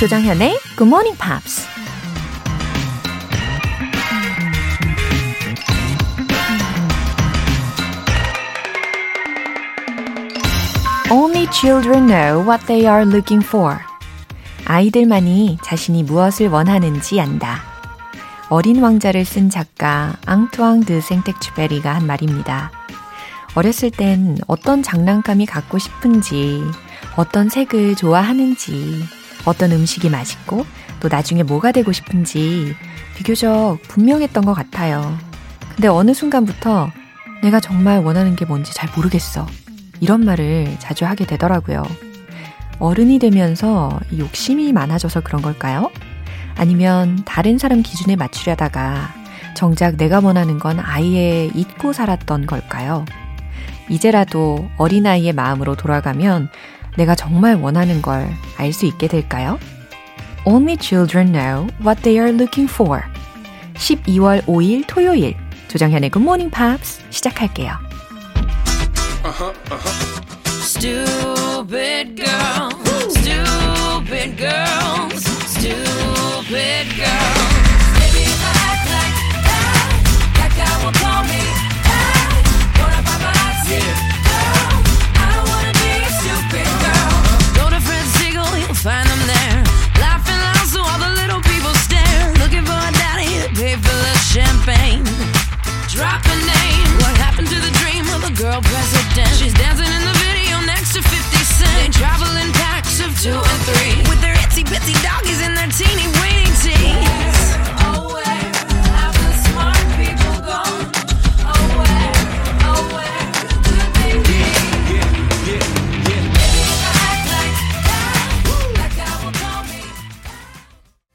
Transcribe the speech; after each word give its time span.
조정현의 0.00 0.58
Good 0.78 0.84
Morning 0.84 1.18
Pops. 1.18 1.68
Only 11.12 11.46
children 11.52 12.06
know 12.06 12.42
what 12.48 12.64
they 12.66 12.86
are 12.90 13.02
looking 13.02 13.46
for. 13.46 13.76
아이들만이 14.64 15.58
자신이 15.62 16.04
무엇을 16.04 16.48
원하는지 16.48 17.20
안다. 17.20 17.60
어린 18.48 18.80
왕자를 18.80 19.26
쓴 19.26 19.50
작가 19.50 20.16
앙투앙 20.24 20.80
드 20.84 21.02
생텍쥐베리가 21.02 21.94
한 21.94 22.06
말입니다. 22.06 22.72
어렸을 23.54 23.90
땐 23.90 24.38
어떤 24.46 24.82
장난감이 24.82 25.44
갖고 25.44 25.76
싶은지, 25.76 26.62
어떤 27.16 27.50
색을 27.50 27.96
좋아하는지, 27.96 29.19
어떤 29.44 29.72
음식이 29.72 30.10
맛있고, 30.10 30.66
또 31.00 31.08
나중에 31.08 31.42
뭐가 31.42 31.72
되고 31.72 31.92
싶은지 31.92 32.74
비교적 33.16 33.78
분명했던 33.88 34.44
것 34.44 34.54
같아요. 34.54 35.18
근데 35.74 35.88
어느 35.88 36.12
순간부터 36.12 36.90
내가 37.42 37.60
정말 37.60 38.00
원하는 38.00 38.36
게 38.36 38.44
뭔지 38.44 38.74
잘 38.74 38.90
모르겠어. 38.94 39.46
이런 40.00 40.24
말을 40.24 40.76
자주 40.78 41.06
하게 41.06 41.26
되더라고요. 41.26 41.82
어른이 42.78 43.18
되면서 43.18 44.00
욕심이 44.16 44.72
많아져서 44.72 45.20
그런 45.20 45.42
걸까요? 45.42 45.90
아니면 46.56 47.22
다른 47.24 47.58
사람 47.58 47.82
기준에 47.82 48.16
맞추려다가 48.16 49.14
정작 49.54 49.96
내가 49.96 50.20
원하는 50.20 50.58
건 50.58 50.80
아예 50.80 51.50
잊고 51.54 51.92
살았던 51.92 52.46
걸까요? 52.46 53.04
이제라도 53.88 54.70
어린아이의 54.76 55.32
마음으로 55.32 55.76
돌아가면 55.76 56.48
내가 56.96 57.14
정말 57.14 57.54
원하는 57.56 58.02
걸 58.02 58.28
알 58.58 58.72
수 58.72 58.86
있게 58.86 59.08
될까요? 59.08 59.58
Only 60.44 60.76
children 60.78 61.32
know 61.32 61.68
what 61.80 62.02
they 62.02 62.18
are 62.18 62.32
looking 62.32 62.70
for. 62.70 63.02
12월 63.74 64.42
5일 64.44 64.84
토요일 64.86 65.34
조정현의 65.68 66.10
Good 66.10 66.22
Morning 66.22 66.50
Pops 66.54 67.00
시작할게요. 67.10 67.72
Uh-huh, 69.22 69.52
uh-huh. 69.70 70.20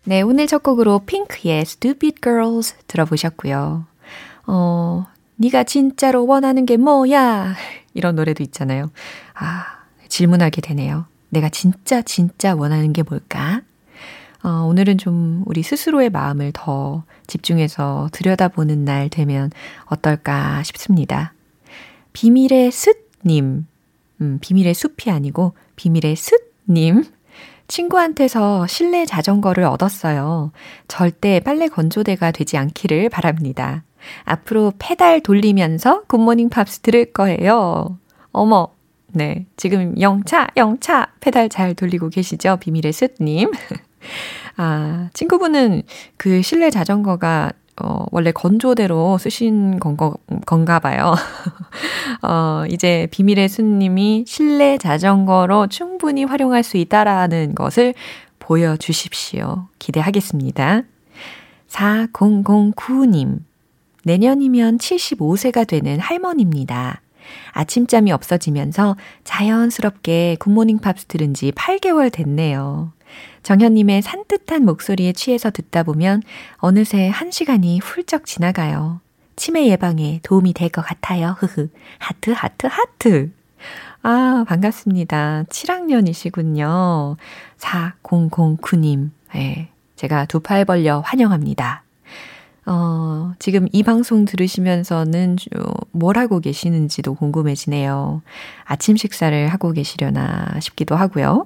네, 0.07 0.21
오늘 0.21 0.45
첫 0.45 0.61
곡으로 0.61 0.99
핑크의 0.99 1.61
Stupid 1.61 2.21
Girls 2.21 2.75
들어보셨고요. 2.85 3.88
어, 4.45 5.05
네가 5.38 5.63
진짜로 5.63 6.27
원하는 6.27 6.67
게 6.67 6.77
뭐야? 6.77 7.55
이런 7.95 8.15
노래도 8.15 8.44
있잖아요. 8.44 8.91
아, 9.33 9.65
질문하게 10.07 10.61
되네요. 10.61 11.07
내가 11.29 11.49
진짜 11.49 12.03
진짜 12.03 12.53
원하는 12.53 12.94
게 12.94 13.01
뭘까? 13.01 13.61
어, 14.44 14.67
오늘은 14.67 14.99
좀 14.99 15.41
우리 15.47 15.63
스스로의 15.63 16.11
마음을 16.11 16.51
더 16.53 17.03
집중해서 17.25 18.09
들여다보는 18.11 18.85
날 18.85 19.09
되면 19.09 19.49
어떨까 19.85 20.61
싶습니다. 20.61 21.33
비밀의 22.13 22.71
습님, 22.71 23.65
음, 24.21 24.38
비밀의 24.39 24.75
숲이 24.75 25.09
아니고 25.09 25.55
비밀의 25.75 26.15
습님 26.15 27.05
친구한테서 27.67 28.67
실내 28.67 29.05
자전거를 29.05 29.63
얻었어요. 29.63 30.51
절대 30.87 31.39
빨래 31.39 31.67
건조대가 31.67 32.31
되지 32.31 32.57
않기를 32.57 33.09
바랍니다. 33.09 33.83
앞으로 34.23 34.73
페달 34.77 35.21
돌리면서 35.21 36.03
Good 36.03 36.20
Morning 36.20 36.50
Pops 36.50 36.79
들을 36.79 37.05
거예요. 37.11 37.97
어머, 38.31 38.69
네. 39.07 39.45
지금 39.57 39.99
영차, 39.99 40.47
영차 40.57 41.07
페달 41.21 41.49
잘 41.49 41.73
돌리고 41.73 42.09
계시죠? 42.09 42.57
비밀의 42.59 42.93
숲님. 42.94 43.51
아, 44.57 45.09
친구분은 45.13 45.83
그 46.17 46.41
실내 46.41 46.69
자전거가 46.69 47.51
어, 47.81 48.06
원래 48.12 48.31
건조대로 48.31 49.18
쓰신 49.18 49.80
건가, 49.80 50.13
건가 50.46 50.80
봐요. 50.80 51.13
어, 52.24 52.63
이제 52.69 53.08
비밀의 53.12 53.50
숲님이 53.50 54.23
실내 54.28 54.78
자전거로 54.78 55.68
충분히 55.68 56.24
활용할 56.24 56.63
수 56.63 56.78
있다라는 56.78 57.53
것을 57.53 57.94
보여주십시오. 58.40 59.68
기대하겠습니다. 59.80 60.84
4009님. 61.68 63.40
내년이면 64.03 64.78
75세가 64.78 65.68
되는 65.68 66.00
할머니입니다. 66.00 67.02
아침잠이 67.52 68.12
없어지면서 68.12 68.96
자연스럽게 69.24 70.38
Good 70.39 70.53
Morning 70.53 70.78
Pops 70.78 71.06
들은 71.06 71.34
지 71.34 71.52
8개월 71.52 72.12
됐네요. 72.12 72.94
정현님의 73.43 74.01
산뜻한 74.01 74.65
목소리에 74.65 75.13
취해서 75.13 75.51
듣다 75.51 75.83
보면 75.83 76.21
어느새 76.57 77.07
한 77.09 77.31
시간이 77.31 77.79
훌쩍 77.79 78.25
지나가요. 78.25 79.01
치매 79.35 79.67
예방에 79.67 80.19
도움이 80.23 80.53
될 80.53 80.69
것 80.69 80.81
같아요. 80.81 81.35
흐흐. 81.39 81.67
하트, 81.99 82.31
하트, 82.31 82.67
하트. 82.67 83.31
아, 84.01 84.45
반갑습니다. 84.47 85.43
7학년이시군요. 85.49 87.17
4009님. 87.57 89.09
네, 89.33 89.69
제가 89.95 90.25
두 90.25 90.39
팔 90.39 90.65
벌려 90.65 90.99
환영합니다. 91.01 91.83
어, 92.67 93.33
지금 93.37 93.67
이 93.71 93.83
방송 93.83 94.25
들으시면서는 94.25 95.35
뭘 95.91 96.17
하고 96.17 96.39
계시는지도 96.39 97.13
궁금해지네요. 97.13 98.21
아침 98.63 98.95
식사를 98.97 99.47
하고 99.49 99.71
계시려나 99.71 100.59
싶기도 100.61 100.95
하고요. 100.95 101.45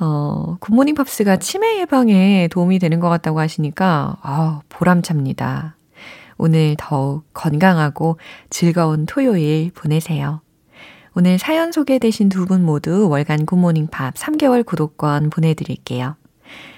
어, 0.00 0.56
굿모닝 0.60 0.94
팝스가 0.94 1.38
치매 1.38 1.80
예방에 1.80 2.48
도움이 2.50 2.78
되는 2.78 3.00
것 3.00 3.08
같다고 3.08 3.40
하시니까, 3.40 4.16
아, 4.22 4.60
보람찹니다. 4.68 5.76
오늘 6.36 6.76
더욱 6.78 7.24
건강하고 7.34 8.18
즐거운 8.48 9.06
토요일 9.06 9.72
보내세요. 9.72 10.40
오늘 11.14 11.36
사연 11.38 11.72
소개되신 11.72 12.28
두 12.28 12.46
분 12.46 12.64
모두 12.64 13.08
월간 13.08 13.44
Good 13.44 13.60
Morning 13.60 13.88
Pop 13.88 14.14
3개월 14.14 14.64
구독권 14.64 15.30
보내드릴게요. 15.30 16.14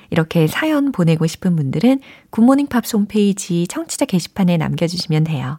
이렇게 0.08 0.46
사연 0.46 0.90
보내고 0.92 1.26
싶은 1.26 1.56
분들은 1.56 2.00
Good 2.30 2.44
Morning 2.44 2.68
Pops 2.68 2.96
홈페이지 2.96 3.66
청취자 3.68 4.06
게시판에 4.06 4.56
남겨주시면 4.56 5.24
돼요. 5.24 5.58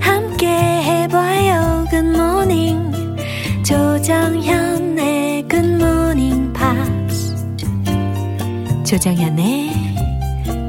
함께 0.00 0.46
해봐요 0.48 1.86
Good 1.90 2.27
Morning 2.27 2.92
조정현의 3.64 5.48
Good 5.48 5.86
Morning 5.86 6.52
Pops 6.52 7.34
조정현의 8.84 9.70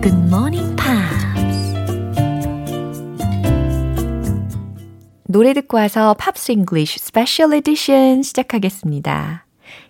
굿모닝 0.02 0.76
팝스 0.76 0.96
노래 5.28 5.54
듣고 5.54 5.76
와서 5.76 6.14
팝스 6.14 6.54
잉글리쉬 6.54 7.00
스페셜 7.00 7.54
에디션 7.54 8.24
시작하겠습니다. 8.24 9.46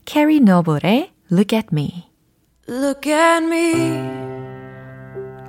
캐리 0.05 0.39
노블의 0.39 1.11
Look 1.31 1.55
at 1.55 1.67
me. 1.71 2.09
Look 2.67 3.07
at 3.07 3.43
me. 3.43 3.73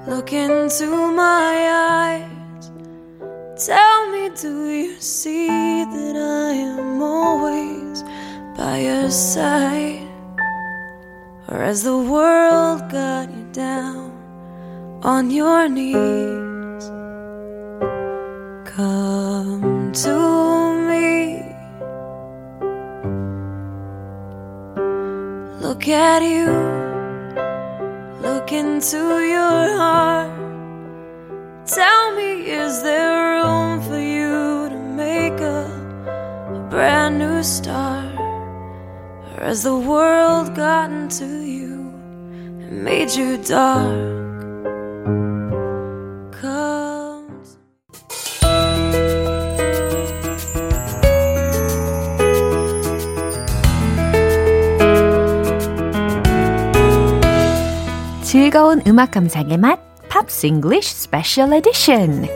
Look 0.07 0.37
into 0.37 0.87
my 1.13 1.71
eyes. 1.71 2.36
Tell 3.57 4.11
me, 4.11 4.29
do 4.39 4.69
you 4.69 5.01
see 5.01 5.49
that 5.49 6.15
I 6.15 6.53
am 6.53 7.01
always 7.01 8.05
by 8.55 8.81
your 8.81 9.11
side? 9.11 10.07
Or 11.49 11.61
has 11.61 11.83
the 11.83 11.97
world 11.97 12.91
got 12.91 13.31
you 13.35 13.49
down 13.53 14.13
on 15.03 15.31
your 15.31 15.71
knees? 15.71 16.85
Come 18.67 19.91
to 20.05 20.17
me. 20.91 21.41
Look 25.63 25.89
at 25.89 26.21
you. 26.21 26.53
Look 28.21 28.53
into 28.53 28.99
your 28.99 29.77
heart. 29.79 30.46
Tell 31.66 32.16
me, 32.16 32.50
is 32.52 32.84
there 32.84 33.36
room 33.36 33.82
for 33.82 34.00
you 34.00 34.70
to 34.70 34.76
make 34.76 35.40
a, 35.40 35.66
a 36.56 36.60
brand 36.70 37.20
new 37.20 37.44
start? 37.44 38.14
Or 38.18 39.44
has 39.46 39.64
the 39.64 39.78
world 39.78 40.56
gotten 40.56 41.08
to 41.20 41.26
you 41.26 41.94
and 42.62 42.84
made 42.84 43.12
you 43.16 43.38
dark? 43.38 44.20
Come. 46.42 47.28
즐거운 58.24 58.82
음악 58.88 59.12
감상의 59.12 59.58
맛 59.58 59.80
팝스 60.16 60.46
잉글리쉬 60.48 60.94
스페셜 60.96 61.54
에디션 61.54 62.28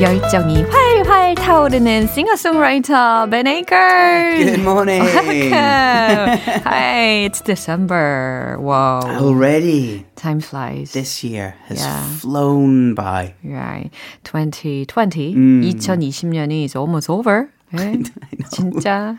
열정이 0.00 0.62
활활 0.64 1.34
타오르는 1.36 2.08
싱어송라이터 2.08 3.28
Ben 3.30 3.46
Akers. 3.46 4.44
Good 4.44 4.60
morning. 4.60 5.02
Welcome. 5.04 6.38
Hi, 6.64 7.24
it's 7.26 7.40
December. 7.40 8.56
Whoa. 8.58 9.00
Already, 9.04 10.04
Time 10.16 10.40
flies. 10.40 10.92
this 10.92 11.22
year 11.22 11.54
has 11.68 11.78
Yeah. 11.80 12.02
flown 12.18 12.94
by. 12.94 13.34
Right. 13.44 13.90
2020. 14.24 15.34
음. 15.36 15.62
2020년이 15.62 16.64
is 16.64 16.74
almost 16.74 17.08
over. 17.08 17.50
네. 17.73 17.99
진짜 18.49 19.15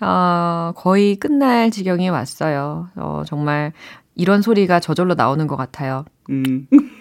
어, 0.00 0.72
거의 0.74 1.16
끝날 1.16 1.70
지경이 1.70 2.08
왔어요. 2.08 2.88
어, 2.96 3.22
정말 3.26 3.72
이런 4.14 4.42
소리가 4.42 4.80
저절로 4.80 5.14
나오는 5.14 5.46
것 5.46 5.56
같아요. 5.56 6.04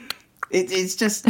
It, 0.54 0.70
it's 0.74 0.98
just, 0.98 1.30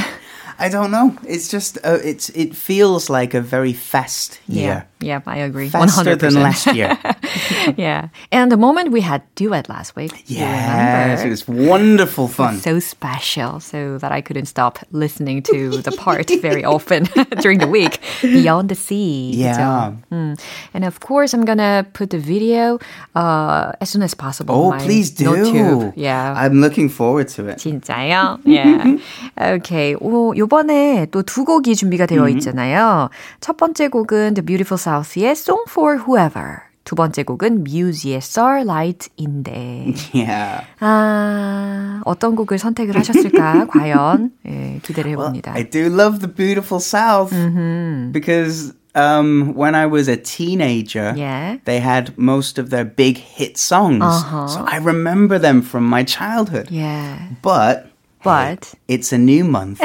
I 0.58 0.68
don't 0.68 0.90
know. 0.90 1.14
It's 1.26 1.48
just, 1.48 1.78
uh, 1.84 1.98
it's 2.02 2.30
it 2.30 2.56
feels 2.56 3.10
like 3.10 3.34
a 3.34 3.40
very 3.40 3.72
fast 3.72 4.40
year. 4.48 4.86
Yeah, 5.00 5.20
I 5.26 5.38
agree. 5.38 5.68
Faster 5.68 6.16
100%. 6.16 6.20
than 6.20 6.34
last 6.34 6.66
year. 6.74 6.96
yeah. 7.76 8.08
And 8.32 8.50
the 8.50 8.56
moment 8.56 8.92
we 8.92 9.02
had 9.02 9.22
duet 9.34 9.68
last 9.68 9.94
week, 9.94 10.24
you 10.26 10.38
yes, 10.38 11.20
remember? 11.20 11.26
it 11.26 11.30
was 11.30 11.46
wonderful 11.46 12.28
fun. 12.28 12.56
so 12.60 12.80
special 12.80 13.60
so 13.60 13.98
that 13.98 14.10
I 14.10 14.22
couldn't 14.22 14.46
stop 14.46 14.78
listening 14.92 15.42
to 15.42 15.82
the 15.82 15.92
part 15.92 16.30
very 16.40 16.64
often 16.64 17.04
during 17.40 17.58
the 17.58 17.68
week. 17.68 18.00
Beyond 18.22 18.70
the 18.70 18.74
Sea. 18.74 19.32
Yeah. 19.34 19.56
그죠? 19.56 20.02
Mm. 20.10 20.40
And 20.72 20.84
of 20.84 21.00
course, 21.00 21.34
I'm 21.34 21.44
gonna 21.44 21.84
put 21.92 22.10
the 22.10 22.18
video 22.18 22.78
uh, 23.14 23.72
as 23.80 23.90
soon 23.90 24.02
as 24.02 24.14
possible. 24.14 24.54
oh, 24.54 24.72
on 24.72 24.78
my 24.78 24.84
please 24.84 25.10
do. 25.10 25.26
Notube. 25.26 25.92
Yeah. 25.96 26.32
I'm 26.36 26.60
looking 26.60 26.88
forward 26.88 27.28
to 27.36 27.48
it. 27.48 27.58
진짜요? 27.58 28.40
Yeah. 28.44 28.96
okay. 29.38 29.94
오, 29.96 30.34
요번에 30.41 31.05
또 31.11 31.21
두 31.21 31.45
곡이 31.45 31.75
준비가 31.75 32.05
되어 32.07 32.27
있잖아요. 32.29 33.09
첫 33.39 33.57
번째 33.57 33.87
곡은 33.89 34.33
The 34.33 34.43
Beautiful 34.45 34.79
South의 34.79 35.31
Song 35.31 35.63
for 35.69 35.97
Whoever. 35.99 36.61
두 36.83 36.95
번째 36.95 37.21
곡은 37.23 37.63
Muse의 37.63 38.17
Starlight인데. 38.17 39.93
Yeah. 40.13 40.65
아, 40.79 42.01
어떤 42.05 42.35
곡을 42.35 42.57
선택을 42.57 42.97
하셨을까? 42.97 43.67
과연 43.67 44.31
예, 44.47 44.79
기대를 44.81 45.11
해봅니다. 45.11 45.53
I 45.53 45.69
do 45.69 45.85
love 45.85 46.19
the 46.19 46.33
beautiful 46.33 46.79
South 46.81 47.31
Mm-hmm. 47.31 48.11
because 48.11 48.73
um, 48.95 49.53
when 49.55 49.75
I 49.75 49.85
was 49.85 50.09
a 50.09 50.17
teenager, 50.17 51.13
Yeah. 51.15 51.57
they 51.65 51.79
had 51.79 52.17
most 52.17 52.57
of 52.59 52.71
their 52.71 52.83
big 52.83 53.17
hit 53.17 53.57
songs. 53.57 54.01
Uh-huh. 54.03 54.47
So 54.47 54.65
I 54.65 54.77
remember 54.81 55.37
them 55.39 55.61
from 55.61 55.85
my 55.87 56.03
childhood. 56.03 56.67
yeah. 56.71 57.29
But 57.43 57.90
But 58.24 58.74
it's 58.88 59.12
a 59.12 59.18
new 59.18 59.44
month. 59.44 59.80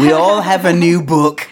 we 0.00 0.12
all 0.12 0.40
have 0.40 0.64
a 0.64 0.72
new 0.72 1.02
book. 1.02 1.46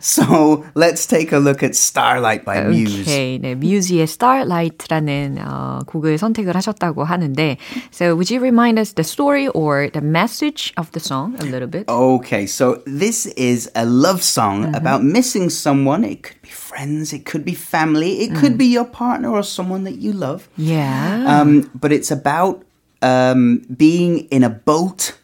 So 0.00 0.64
let's 0.74 1.06
take 1.06 1.32
a 1.32 1.38
look 1.38 1.62
at 1.62 1.76
Starlight 1.76 2.44
by 2.44 2.64
Muse. 2.64 3.02
Okay, 3.02 3.38
네, 3.38 3.54
Muse의 3.54 4.06
Starlight라는 4.06 5.38
어, 5.38 5.80
곡을 5.86 6.16
선택을 6.18 6.56
하셨다고 6.56 7.04
하는데, 7.04 7.58
so 7.90 8.16
would 8.16 8.30
you 8.30 8.40
remind 8.40 8.78
us 8.78 8.94
the 8.94 9.04
story 9.04 9.48
or 9.48 9.90
the 9.90 10.00
message 10.00 10.72
of 10.76 10.90
the 10.92 11.00
song 11.00 11.36
a 11.40 11.44
little 11.44 11.68
bit? 11.68 11.84
Okay, 11.88 12.46
so 12.46 12.82
this 12.86 13.26
is 13.36 13.70
a 13.76 13.84
love 13.84 14.22
song 14.22 14.74
about 14.74 15.04
missing 15.04 15.50
someone. 15.50 16.02
It 16.04 16.22
could 16.22 16.40
be 16.42 16.50
friends, 16.50 17.12
it 17.12 17.26
could 17.26 17.44
be 17.44 17.54
family, 17.54 18.22
it 18.22 18.34
could 18.34 18.56
be 18.56 18.66
your 18.66 18.86
partner 18.86 19.28
or 19.30 19.42
someone 19.44 19.84
that 19.84 20.00
you 20.00 20.12
love. 20.12 20.48
Yeah. 20.56 21.22
Um, 21.28 21.70
but 21.74 21.92
it's 21.92 22.10
about 22.10 22.64
um, 23.01 23.65
being 23.75 24.19
in 24.29 24.43
a 24.43 24.49
boat 24.49 25.17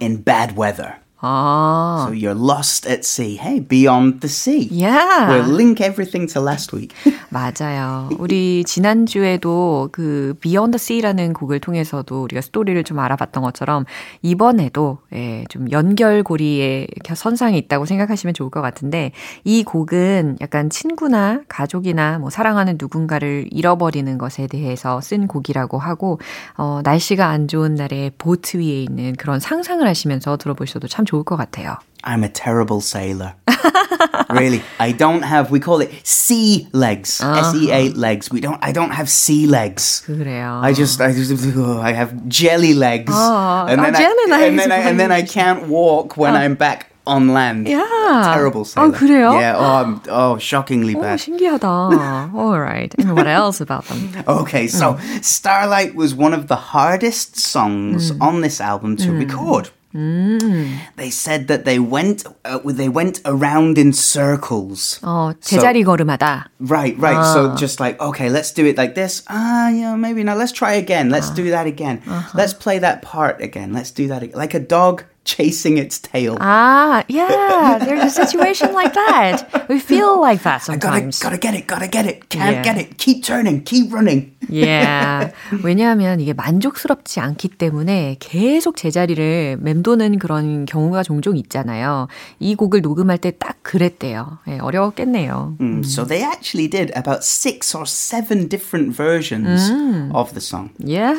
in 0.00 0.22
bad 0.22 0.56
weather. 0.56 0.96
아, 1.20 2.04
So 2.06 2.12
you're 2.12 2.38
lost 2.38 2.86
at 2.86 3.04
sea. 3.04 3.38
Hey, 3.40 3.60
beyond 3.60 4.20
the 4.20 4.28
sea. 4.28 4.68
yeah. 4.70 5.30
We'll 5.30 5.48
link 5.48 5.80
everything 5.80 6.26
to 6.34 6.40
last 6.40 6.76
week. 6.76 6.94
맞아요. 7.30 8.10
우리 8.18 8.62
지난주에도 8.64 9.88
그 9.92 10.34
Beyond 10.40 10.76
the 10.76 10.82
Sea라는 10.82 11.32
곡을 11.32 11.60
통해서도 11.60 12.22
우리가 12.22 12.42
스토리를 12.42 12.82
좀 12.84 12.98
알아봤던 12.98 13.42
것처럼 13.42 13.86
이번에도 14.20 14.98
예, 15.14 15.44
좀 15.48 15.70
연결고리의 15.70 16.88
선상이 17.14 17.56
있다고 17.58 17.86
생각하시면 17.86 18.34
좋을 18.34 18.50
것 18.50 18.60
같은데 18.60 19.12
이 19.44 19.64
곡은 19.64 20.36
약간 20.42 20.68
친구나 20.68 21.40
가족이나 21.48 22.18
뭐 22.18 22.28
사랑하는 22.28 22.76
누군가를 22.78 23.48
잃어버리는 23.50 24.18
것에 24.18 24.46
대해서 24.46 25.00
쓴 25.00 25.26
곡이라고 25.26 25.78
하고 25.78 26.20
어, 26.58 26.80
날씨가 26.84 27.26
안 27.26 27.48
좋은 27.48 27.74
날에 27.74 28.10
보트 28.18 28.58
위에 28.58 28.82
있는 28.82 29.14
그런 29.16 29.40
상상을 29.40 29.86
하시면서 29.86 30.36
들어보셔도 30.36 30.88
참 30.88 31.05
좋을 31.05 31.23
것 31.23 31.37
같아요. 31.37 31.77
I'm 32.03 32.23
a 32.23 32.29
terrible 32.29 32.81
sailor. 32.81 33.33
really, 34.31 34.63
I 34.79 34.91
don't 34.91 35.21
have. 35.21 35.51
We 35.51 35.59
call 35.59 35.81
it 35.81 35.91
sea 36.03 36.67
legs. 36.73 37.21
S 37.21 37.53
E 37.55 37.71
A 37.71 37.89
legs. 37.93 38.31
We 38.31 38.41
don't. 38.41 38.57
I 38.63 38.71
don't 38.71 38.91
have 38.91 39.07
sea 39.09 39.45
legs. 39.45 40.01
그래요. 40.07 40.61
I 40.63 40.73
just, 40.73 40.99
I 40.99 41.11
just, 41.13 41.31
I 41.31 41.91
have 41.93 42.27
jelly 42.27 42.73
legs, 42.73 43.13
Oh, 43.13 43.65
and 43.69 43.79
oh, 43.79 43.83
then 43.83 43.93
jelly 43.93 44.31
I, 44.31 44.45
and 44.47 44.57
legs. 44.57 44.63
then 44.63 44.71
I, 44.71 44.77
and 44.89 44.99
then 44.99 45.11
I 45.11 45.21
can't 45.21 45.67
walk 45.67 46.17
when 46.17 46.35
I'm 46.35 46.55
back 46.55 46.87
on 47.05 47.29
land. 47.33 47.67
Yeah. 47.67 47.85
terrible 48.33 48.65
sailor. 48.65 48.89
어, 48.89 48.91
그래요? 48.97 49.39
Yeah. 49.39 49.55
Oh, 49.57 49.83
I'm, 49.85 50.01
oh, 50.09 50.37
shockingly 50.37 50.95
오, 50.95 51.01
bad. 51.01 51.19
신기하다. 51.19 52.33
All 52.33 52.59
right. 52.59 52.93
And 52.97 53.13
what 53.15 53.27
else 53.27 53.61
about 53.61 53.85
them? 53.85 54.09
Okay, 54.27 54.67
so 54.67 54.97
Starlight 55.21 55.93
was 55.95 56.15
one 56.15 56.33
of 56.33 56.47
the 56.47 56.55
hardest 56.73 57.37
songs 57.37 58.11
on 58.19 58.41
this 58.41 58.59
album 58.59 58.97
to 58.97 59.11
record. 59.11 59.69
They 59.95 61.09
said 61.09 61.47
that 61.47 61.65
they 61.65 61.77
went 61.77 62.23
uh, 62.45 62.59
they 62.63 62.87
went 62.87 63.19
around 63.25 63.77
in 63.77 63.91
circles. 63.91 64.99
어, 65.03 65.33
So- 65.41 65.57
제자리 65.59 65.83
걸음하다. 65.83 66.45
Right, 66.59 66.97
right. 66.97 67.19
So 67.33 67.55
just 67.55 67.79
like, 67.79 67.99
okay, 67.99 68.29
let's 68.29 68.51
do 68.51 68.65
it 68.65 68.77
like 68.77 68.95
this. 68.95 69.21
Ah, 69.27 69.69
yeah, 69.69 69.95
maybe 69.95 70.23
not. 70.23 70.37
Let's 70.37 70.53
try 70.53 70.73
again. 70.75 71.09
Let's 71.09 71.29
do 71.29 71.49
that 71.51 71.67
again. 71.67 72.01
Let's 72.33 72.53
play 72.53 72.79
that 72.79 73.01
part 73.01 73.41
again. 73.41 73.73
Let's 73.73 73.91
do 73.91 74.07
that 74.07 74.23
again. 74.23 74.37
Like 74.37 74.53
a 74.53 74.59
dog 74.63 75.03
chasing 75.26 75.76
its 75.76 75.98
tail. 76.00 76.38
아, 76.40 77.02
yeah, 77.10 77.76
there's 77.82 78.06
a 78.06 78.10
situation 78.10 78.72
like 78.72 78.94
that. 78.94 79.44
We 79.68 79.80
feel 79.82 80.16
like 80.22 80.40
that 80.46 80.62
gotta, 80.62 80.78
sometimes. 80.78 81.18
gotta 81.18 81.36
get 81.36 81.52
it, 81.58 81.66
gotta 81.66 81.90
get 81.90 82.06
it. 82.06 82.30
Can't 82.30 82.62
Yeah. 82.62 82.62
get 82.62 82.78
it. 82.78 82.96
Keep 82.96 83.26
turning, 83.26 83.66
keep 83.66 83.90
running. 83.92 84.30
Yeah. 84.48 85.32
왜냐하면 85.64 86.20
이게 86.20 86.32
만족스럽지 86.32 87.18
않기 87.20 87.58
때문에 87.58 88.16
계속 88.20 88.76
제자리를 88.76 89.58
맴도는 89.60 90.20
그런 90.20 90.64
경우가 90.66 91.02
종종 91.02 91.36
있잖아요. 91.36 92.06
이 92.38 92.54
곡을 92.54 92.80
녹음할 92.80 93.18
때 93.18 93.32
딱 93.36 93.56
그랬대요. 93.62 94.38
예, 94.48 94.58
어려웠겠네요. 94.60 95.56
Mm, 95.60 95.82
So 95.84 96.04
they 96.06 96.22
actually 96.22 96.68
did 96.70 96.92
about 96.96 97.24
six 97.26 97.74
or 97.76 97.84
seven 97.86 98.48
different 98.48 98.94
versions 98.96 99.68
of 100.14 100.30
the 100.32 100.40
song. 100.40 100.70
Yeah. 100.78 101.18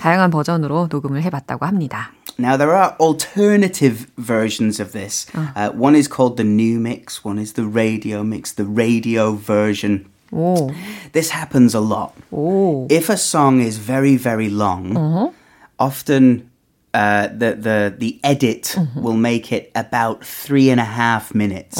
다양한 0.00 0.30
버전으로 0.32 0.88
녹음을 0.90 1.22
해봤다고 1.22 1.64
합니다. 1.64 2.10
Now, 2.38 2.56
there 2.56 2.74
are 2.74 2.96
alternative 2.98 4.06
versions 4.16 4.80
of 4.80 4.92
this. 4.92 5.26
Uh, 5.34 5.70
one 5.70 5.94
is 5.94 6.08
called 6.08 6.36
the 6.36 6.44
new 6.44 6.78
mix, 6.80 7.24
one 7.24 7.38
is 7.38 7.52
the 7.54 7.64
radio 7.66 8.22
mix, 8.24 8.52
the 8.52 8.64
radio 8.64 9.32
version. 9.32 10.06
오, 10.32 10.70
This 11.12 11.30
happens 11.30 11.74
a 11.74 11.80
lot. 11.80 12.12
오. 12.32 12.86
If 12.90 13.10
a 13.10 13.16
song 13.18 13.60
is 13.60 13.76
very, 13.76 14.16
very 14.16 14.48
long, 14.48 15.32
often 15.78 16.48
uh, 16.94 17.28
the, 17.28 17.54
the, 17.54 17.94
the 17.98 18.20
edit 18.24 18.76
will 18.96 19.16
make 19.16 19.52
it 19.52 19.70
about 19.74 20.24
three 20.24 20.70
and 20.70 20.80
a 20.80 20.84
half 20.84 21.34
minutes. 21.34 21.78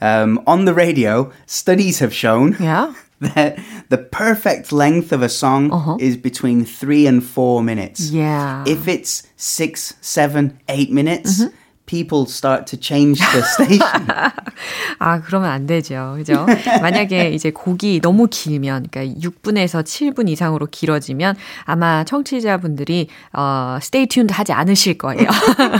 Um, 0.00 0.40
on 0.46 0.64
the 0.64 0.72
radio, 0.74 1.32
studies 1.46 1.98
have 1.98 2.14
shown 2.14 2.56
Yeah. 2.60 2.94
that 3.34 3.58
the 3.88 3.98
perfect 3.98 4.70
length 4.70 5.12
of 5.12 5.22
a 5.22 5.28
song 5.28 5.72
uh-huh. 5.72 5.96
is 5.98 6.16
between 6.16 6.64
three 6.64 7.06
and 7.06 7.24
four 7.24 7.62
minutes. 7.62 8.10
Yeah. 8.10 8.64
If 8.66 8.86
it's 8.86 9.26
six, 9.36 9.94
seven, 10.00 10.60
eight 10.68 10.90
minutes, 10.90 11.40
mm-hmm. 11.40 11.56
People 11.88 12.26
start 12.28 12.66
to 12.66 12.78
change 12.78 13.18
the 13.32 13.42
station. 13.42 14.06
아, 15.00 15.20
그러면 15.20 15.50
안 15.50 15.66
되죠. 15.66 16.14
그죠? 16.16 16.46
만약에 16.82 17.30
이제 17.30 17.50
곡이 17.50 18.00
너무 18.00 18.28
길면, 18.30 18.88
그러니까 18.90 19.18
6분에서 19.20 19.82
7분 19.82 20.28
이상으로 20.28 20.66
길어지면 20.70 21.34
아마 21.64 22.04
청취자분들이, 22.04 23.08
어, 23.32 23.78
stay 23.80 24.06
tuned 24.06 24.32
하지 24.32 24.52
않으실 24.52 24.98
거예요. 24.98 25.28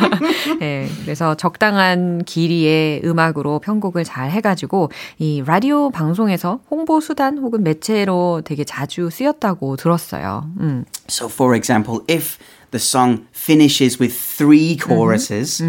네, 0.59 0.89
그래서 1.03 1.35
적당한 1.35 2.25
길이의 2.25 3.03
음악으로 3.05 3.61
편곡을 3.61 4.05
잘 4.05 4.31
해가지고, 4.31 4.91
이 5.19 5.43
라디오 5.45 5.91
방송에서 5.91 6.61
홍보 6.71 7.01
수단 7.01 7.39
혹은 7.39 7.63
매체로 7.63 8.41
되게 8.45 8.65
자주 8.65 9.11
쓰였다고 9.11 9.77
들었어요. 9.77 10.51
음. 10.61 10.85
So, 11.09 11.29
for 11.29 11.55
example, 11.55 12.01
if 12.11 12.39
the 12.72 12.80
song 12.80 13.28
finishes 13.32 14.00
with 14.00 14.14
three 14.18 14.76
choruses, 14.78 15.62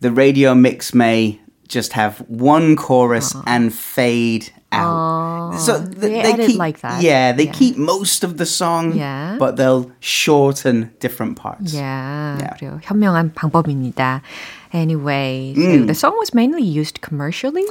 the 0.00 0.10
radio 0.12 0.54
mix 0.54 0.94
may 0.94 1.40
just 1.68 1.92
have 1.94 2.18
one 2.28 2.76
chorus 2.76 3.34
and 3.46 3.72
fade 3.72 4.52
out. 4.70 5.54
so 5.58 5.78
they 5.78 6.20
edit 6.20 6.46
keep, 6.46 6.58
like 6.58 6.80
that. 6.82 7.00
Yeah, 7.02 7.32
they 7.32 7.46
Yeah. 7.46 7.52
keep 7.52 7.76
most 7.78 8.22
of 8.24 8.36
the 8.36 8.44
song, 8.46 8.92
Yeah. 8.94 9.36
but 9.38 9.56
they'll 9.56 9.90
shorten 10.00 10.90
different 11.00 11.36
parts. 11.36 11.72
Yeah, 11.72 12.38
Yeah. 12.38 12.54
그래요. 12.58 12.80
현명한 12.82 13.32
방법입니다. 13.34 14.20
Anyway, 14.71 15.53
so 15.55 15.61
mm. 15.61 15.87
the 15.87 15.95
song 15.95 16.15
was 16.19 16.33
mainly 16.33 16.61
used 16.61 17.01
commercially. 17.01 17.65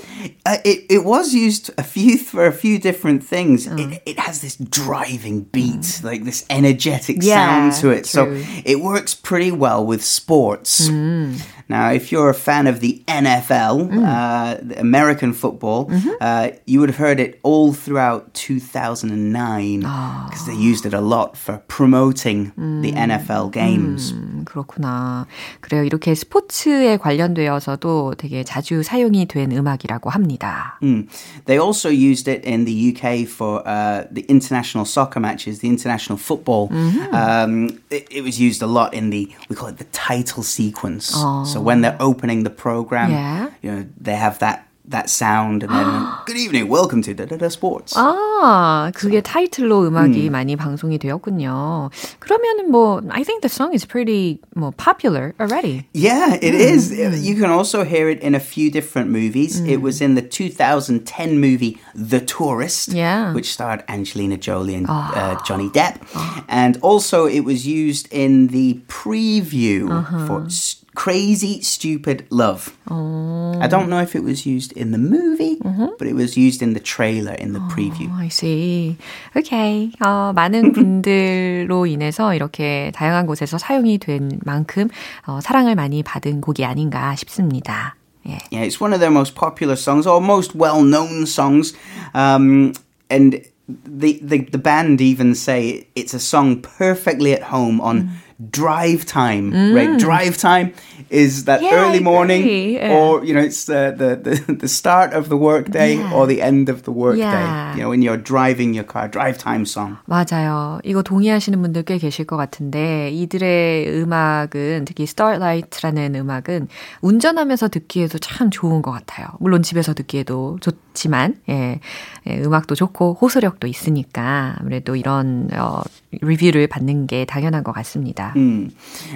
Uh, 0.45 0.59
it, 0.65 0.85
it 0.91 1.05
was 1.05 1.33
used 1.33 1.71
a 1.79 1.83
few 1.85 2.19
for 2.19 2.47
a 2.47 2.53
few 2.53 2.79
different 2.79 3.23
things. 3.23 3.69
Oh. 3.69 3.77
It, 3.77 4.03
it 4.05 4.19
has 4.19 4.41
this 4.43 4.57
driving 4.57 5.43
beat, 5.43 5.81
mm. 5.81 6.05
like 6.05 6.25
this 6.25 6.45
energetic 6.51 7.19
Yeah, 7.21 7.71
sound 7.71 7.83
to 7.83 7.91
it. 7.91 8.05
true. 8.05 8.43
So 8.43 8.45
it 8.65 8.81
works 8.81 9.15
pretty 9.15 9.53
well 9.53 9.85
with 9.87 10.03
sports. 10.05 10.89
Mm. 10.89 11.41
Now, 11.70 11.92
if 11.92 12.12
you're 12.12 12.30
a 12.30 12.34
fan 12.34 12.68
of 12.68 12.82
the 12.82 13.02
NFL, 13.08 13.90
uh, 14.06 14.58
the 14.62 14.80
American 14.80 15.34
football, 15.34 15.90
uh, 16.20 16.50
you 16.66 16.80
would 16.80 16.90
have 16.90 16.98
heard 16.98 17.20
it 17.20 17.40
all 17.42 17.74
throughout 17.74 18.34
2009 18.34 19.80
because 19.80 20.46
they 20.46 20.56
used 20.56 20.86
it 20.86 20.94
a 20.94 21.02
lot 21.02 21.38
for 21.38 21.60
promoting 21.68 22.52
the 22.58 22.92
NFL 22.92 23.52
games. 23.52 24.14
음, 24.14 24.44
그렇구나. 24.46 25.26
그래요. 25.62 25.84
이렇게 25.84 26.14
스포츠에 26.16 26.98
관련되어서도 26.98 28.16
되게 28.18 28.44
자주 28.44 28.84
사용이 28.84 29.26
된 29.26 29.52
음악이라고 29.52 30.10
합니다. 30.10 30.78
Mm. 30.82 31.08
They 31.46 31.58
also 31.60 31.90
used 31.90 32.28
it 32.28 32.46
in 32.46 32.66
the 32.66 32.74
UK 32.92 33.26
for 33.26 33.62
uh, 33.66 34.04
the 34.12 34.26
international 34.28 34.86
soccer 34.86 35.20
matches, 35.20 35.60
the 35.60 35.70
international 35.70 36.18
football. 36.18 36.70
Um, 37.14 37.80
it, 37.90 38.08
it 38.12 38.24
was 38.24 38.40
used 38.40 38.62
a 38.62 38.68
lot 38.68 38.94
in 38.94 39.10
the 39.10 39.30
we 39.50 39.56
call 39.56 39.70
it 39.70 39.78
the 39.78 39.88
title 39.92 40.44
sequence. 40.44 41.14
So 41.54 41.57
when 41.62 41.82
they're 41.82 41.98
opening 42.00 42.44
the 42.44 42.50
program, 42.54 43.12
Yeah. 43.12 43.50
you 43.62 43.72
know 43.72 43.86
they 44.00 44.16
have 44.16 44.40
that 44.40 44.68
that 44.86 45.10
sound, 45.10 45.64
and 45.64 45.72
then 45.72 45.88
good 46.26 46.36
evening, 46.36 46.68
welcome 46.68 47.02
to 47.02 47.14
da 47.14 47.24
da 47.24 47.38
da 47.38 47.48
sports. 47.48 47.96
아, 47.96 48.92
그게 48.94 49.22
타이틀로 49.22 49.88
음악이 49.88 50.30
많이 50.30 50.58
방송이 50.58 51.00
되었군요. 51.00 51.90
그러면은 52.20 52.70
뭐, 52.70 53.00
I 53.10 53.24
think 53.24 53.40
the 53.40 53.48
song 53.48 53.72
is 53.74 53.86
pretty 53.88 54.42
뭐 54.58 54.74
popular 54.76 55.32
already. 55.40 55.88
Yeah, 55.94 56.36
it 56.36 56.54
is. 56.54 56.92
You 56.92 57.36
can 57.40 57.50
also 57.50 57.86
hear 57.86 58.10
it 58.10 58.20
in 58.20 58.36
a 58.36 58.42
few 58.44 58.70
different 58.70 59.08
movies. 59.10 59.62
It 59.64 59.80
was 59.82 60.02
in 60.02 60.16
the 60.16 60.22
2010 60.22 61.40
movie 61.40 61.80
The 61.96 62.20
Tourist, 62.20 62.92
Yeah. 62.92 63.32
which 63.32 63.54
starred 63.54 63.86
Angelina 63.88 64.36
Jolie 64.36 64.76
and 64.76 64.88
uh, 64.90 65.40
Johnny 65.48 65.70
Depp. 65.70 66.04
And 66.50 66.78
also, 66.82 67.26
it 67.26 67.46
was 67.48 67.66
used 67.66 68.12
in 68.12 68.48
the 68.48 68.82
preview 68.90 69.88
for 70.28 70.44
S- 70.48 70.84
Crazy 70.96 71.62
Stupid 71.62 72.26
Love. 72.30 72.76
I 72.88 73.68
don't 73.68 73.90
know 73.90 74.00
if 74.00 74.16
it 74.16 74.24
was 74.24 74.46
used 74.46 74.72
in 74.74 74.92
the 74.92 74.98
movie, 74.98 75.58
but 75.98 76.08
it 76.08 76.14
was 76.14 76.38
used 76.38 76.62
in 76.62 76.74
the 76.74 76.80
trailer 76.80 77.34
in 77.34 77.54
the 77.54 77.60
preview. 77.74 78.12
I 78.14 78.28
see. 78.28 78.98
Okay. 79.36 79.92
어, 80.00 80.34
많은 80.34 80.74
분들로 80.74 81.86
인해서 81.88 82.36
이렇게 82.36 82.92
다양한 82.94 83.26
곳에서 83.26 83.58
사용이 83.58 83.98
된 83.98 84.40
만큼 84.46 84.90
어, 85.26 85.40
사랑을 85.42 85.76
많이 85.76 86.04
받은 86.04 86.42
곡이 86.42 86.66
아닌가 86.66 87.16
싶습니다. 87.16 87.96
예. 88.28 88.38
Yeah, 88.52 88.66
it's 88.66 88.80
one 88.80 88.94
of 88.94 89.00
their 89.00 89.12
most 89.12 89.36
popular 89.36 89.76
songs 89.76 90.08
or 90.08 90.22
most 90.22 90.56
well-known 90.56 91.26
songs, 91.26 91.74
um, 92.14 92.74
and 93.10 93.42
the, 93.68 94.20
the 94.24 94.40
the 94.52 94.58
band 94.58 95.02
even 95.02 95.36
say 95.36 95.88
it's 95.96 96.14
a 96.14 96.20
song 96.20 96.62
perfectly 96.62 97.34
at 97.34 97.44
home 97.52 97.82
on 97.82 98.10
Drive 98.39 99.05
time. 99.07 99.51
Right, 99.75 99.99
drive 99.99 100.37
time 100.39 100.73
is 101.11 101.45
that 101.47 101.61
Yeah, 101.63 101.75
early 101.75 101.99
morning, 102.01 102.47
yeah. 102.75 102.95
or 102.95 103.25
you 103.25 103.35
know, 103.35 103.41
it's 103.43 103.65
the 103.67 103.91
the, 103.97 104.15
the, 104.17 104.53
the 104.55 104.69
start 104.69 105.13
of 105.13 105.29
the 105.29 105.37
workday 105.37 105.97
Yeah. 105.97 106.13
or 106.15 106.27
the 106.27 106.41
end 106.41 106.69
of 106.69 106.83
the 106.85 106.93
workday. 106.93 107.75
You 107.75 107.83
know, 107.83 107.91
when 107.91 108.03
you're 108.03 108.17
driving 108.17 108.75
your 108.75 108.85
car, 108.85 109.09
drive 109.09 109.39
time 109.39 109.65
song. 109.67 109.97
맞아요. 110.07 110.79
이거 110.85 111.03
동의하시는 111.03 111.61
분들 111.61 111.83
꽤 111.83 111.99
계실 111.99 112.27
것 112.27 112.37
같은데 112.37 113.11
이들의 113.11 113.89
음악은 114.03 114.85
특히 114.87 115.03
Starlight라는 115.05 116.15
음악은 116.15 116.69
운전하면서 117.01 117.69
듣기에도 117.69 118.19
참 118.19 118.51
좋은 118.51 118.83
것 118.83 118.93
같아요. 118.93 119.27
물론 119.41 119.63
집에서 119.63 119.95
듣기에도 119.95 120.59
좋 120.61 120.73
지만 120.98 121.36
예, 121.50 121.80
예, 122.28 122.38
음악도 122.42 122.76
좋고 122.76 123.18
호소력도 123.22 123.68
있으니까 123.68 124.56
아무래도 124.60 124.96
이런 124.96 125.50
어, 125.54 125.82
리뷰를 126.12 126.68
받는 126.68 127.08
게 127.08 127.26
당연한 127.26 127.64
것 127.64 127.72
같습니다. 127.72 128.34
Mm. 128.36 128.72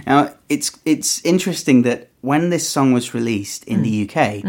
Now, 0.07 0.29
it's 0.49 0.71
it's 0.85 1.21
interesting 1.25 1.83
that 1.83 2.07
when 2.21 2.49
this 2.49 2.67
song 2.67 2.93
was 2.93 3.13
released 3.13 3.63
in 3.67 3.83
the 3.83 4.03
UK, 4.07 4.43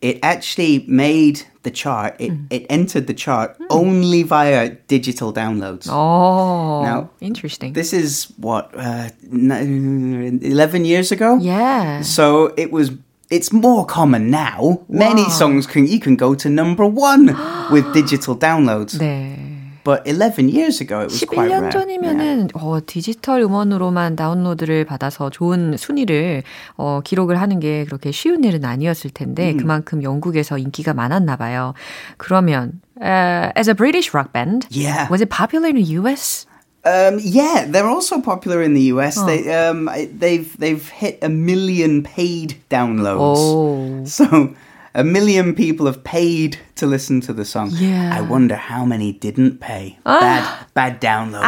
it 0.00 0.18
actually 0.22 0.84
made 0.88 1.42
the 1.62 1.70
chart. 1.70 2.16
It, 2.18 2.32
it 2.50 2.66
entered 2.68 3.06
the 3.06 3.14
chart 3.14 3.54
only 3.70 4.24
via 4.24 4.70
digital 4.88 5.32
downloads. 5.32 5.86
오, 5.88 6.82
Now, 6.84 7.10
interesting. 7.20 7.72
This 7.74 7.92
is 7.92 8.32
what 8.40 8.70
uh, 8.74 9.10
n- 9.30 10.40
eleven 10.42 10.84
years 10.84 11.12
ago. 11.12 11.38
yeah. 11.40 12.02
So 12.02 12.52
it 12.56 12.72
was. 12.72 12.90
It's 13.29 13.51
more 13.51 13.85
common 13.85 14.29
now. 14.31 14.79
Many 14.87 15.23
Wow. 15.23 15.29
songs 15.29 15.67
can 15.67 15.85
you 15.85 15.99
can 15.99 16.15
go 16.15 16.33
to 16.35 16.49
number 16.49 16.85
one 16.87 17.35
with 17.71 17.91
digital 17.93 18.37
downloads. 18.39 18.97
네. 18.99 19.35
But 19.83 20.03
eleven 20.05 20.49
years 20.49 20.81
ago, 20.81 20.99
it 20.99 21.11
was 21.11 21.23
quite 21.23 21.47
11년 21.47 21.61
rare. 21.61 21.71
전이면은 21.71 22.47
어, 22.55 22.79
디지털 22.85 23.41
음원으로만 23.41 24.17
다운로드를 24.17 24.83
받아서 24.83 25.29
좋은 25.29 25.75
순위를 25.77 26.43
어, 26.75 26.99
기록을 27.03 27.39
하는 27.39 27.59
게 27.61 27.85
그렇게 27.85 28.11
쉬운 28.11 28.43
일은 28.43 28.65
아니었을 28.65 29.11
텐데 29.11 29.53
그만큼 29.55 30.03
영국에서 30.03 30.57
인기가 30.57 30.93
많았나 30.93 31.37
봐요. 31.37 31.73
그러면 32.17 32.81
uh, 33.01 33.51
as 33.57 33.69
a 33.69 33.73
British 33.75 34.13
rock 34.13 34.33
band, 34.33 34.67
Yeah. 34.71 35.07
was 35.09 35.21
it 35.21 35.29
popular 35.29 35.67
in 35.69 35.75
the 35.75 35.95
US? 35.99 36.45
Um, 36.85 37.19
yeah, 37.21 37.65
they're 37.67 37.87
also 37.87 38.21
popular 38.21 38.61
in 38.61 38.73
the 38.73 38.83
US. 38.93 39.21
They 39.21 39.53
um, 39.53 39.89
they've 40.13 40.57
they've 40.57 40.87
hit 40.87 41.19
a 41.21 41.29
million 41.29 42.03
paid 42.03 42.55
downloads. 42.69 43.37
오. 43.37 44.05
So 44.07 44.55
a 44.93 45.03
million 45.03 45.53
people 45.53 45.85
have 45.85 46.03
paid 46.03 46.57
to 46.76 46.86
listen 46.86 47.20
to 47.22 47.32
the 47.32 47.44
song. 47.44 47.70
Yeah. 47.72 48.10
I 48.12 48.20
wonder 48.22 48.56
how 48.56 48.84
many 48.84 49.12
didn't 49.12 49.60
pay. 49.60 49.98
Bad 50.04 50.44
bad 50.74 51.00
downloads. 51.00 51.42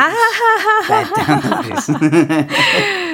bad 0.89 1.07
downloads. 1.15 1.91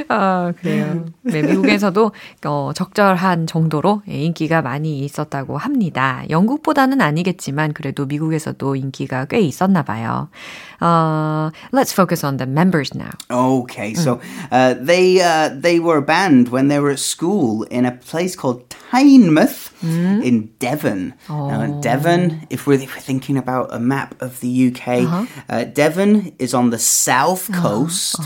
아, 0.11 0.53
그래요. 0.61 1.05
네, 1.23 1.41
미국에서도 1.43 2.11
어, 2.45 2.73
적절한 2.75 3.47
정도로 3.47 4.03
예, 4.09 4.25
인기가 4.25 4.61
많이 4.61 5.05
있었다고 5.05 5.57
합니다. 5.57 6.25
영국보다는 6.29 7.01
아니겠지만 7.01 7.73
그래도 7.73 8.07
미국에서도 8.07 8.75
인기가 8.75 9.27
꽤 9.27 9.39
있었나 9.41 9.85
봐요. 9.85 10.29
어, 10.81 11.51
let's 11.73 11.93
focus 11.93 12.27
on 12.27 12.39
the 12.39 12.47
members 12.51 12.93
now. 12.93 13.13
Okay, 13.31 13.95
so 13.95 14.19
uh, 14.51 14.75
they 14.75 15.21
uh, 15.21 15.51
they 15.55 15.79
were 15.79 15.99
a 15.99 16.03
band 16.03 16.49
when 16.49 16.67
they 16.67 16.81
were 16.81 16.91
at 16.91 16.99
school 16.99 17.63
in 17.71 17.87
a 17.87 17.93
place 17.93 18.35
called 18.35 18.69
Tynemouth 18.91 19.71
in 19.83 20.51
Devon. 20.59 21.15
Now, 21.29 21.79
Devon, 21.81 22.04
if 22.51 22.67
we're, 22.67 22.75
if 22.81 22.95
we're 22.95 23.01
thinking 23.01 23.37
about 23.37 23.73
a 23.73 23.79
map 23.79 24.15
of 24.21 24.41
the 24.41 24.49
UK, 24.69 25.29
uh 25.49 25.65
Devon 25.65 26.33
is 26.39 26.55
on 26.55 26.71
the 26.71 26.79
south 26.79 27.51
coast. 27.53 28.21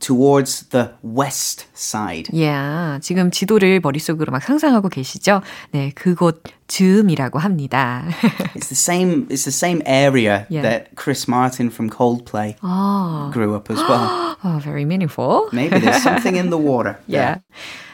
towards 0.00 0.68
the 0.68 0.90
west 1.02 1.64
side. 1.72 2.28
Yeah, 2.30 2.98
지금 3.00 3.30
지도를 3.30 3.80
머릿속으로 3.80 4.32
막 4.32 4.42
상상하고 4.42 4.90
계시죠? 4.90 5.40
네, 5.72 5.92
그곳 5.94 6.42
즈음이라고 6.68 7.38
합니다. 7.38 8.04
it's 8.54 8.68
the 8.68 8.76
same. 8.76 9.26
It's 9.30 9.44
the 9.44 9.52
same 9.52 9.80
area 9.86 10.44
Yeah. 10.50 10.60
that 10.60 10.94
Chris 10.96 11.26
Martin 11.26 11.70
from 11.70 11.88
Coldplay 11.88 12.56
아, 12.60 13.30
grew 13.32 13.54
up 13.54 13.70
as 13.70 13.78
well. 13.88 14.36
oh, 14.44 14.58
very 14.62 14.84
meaningful. 14.84 15.48
Maybe 15.52 15.78
there's 15.78 16.02
something 16.02 16.36
in 16.36 16.50
the 16.50 16.58
water. 16.58 16.98
Yeah. 17.06 17.38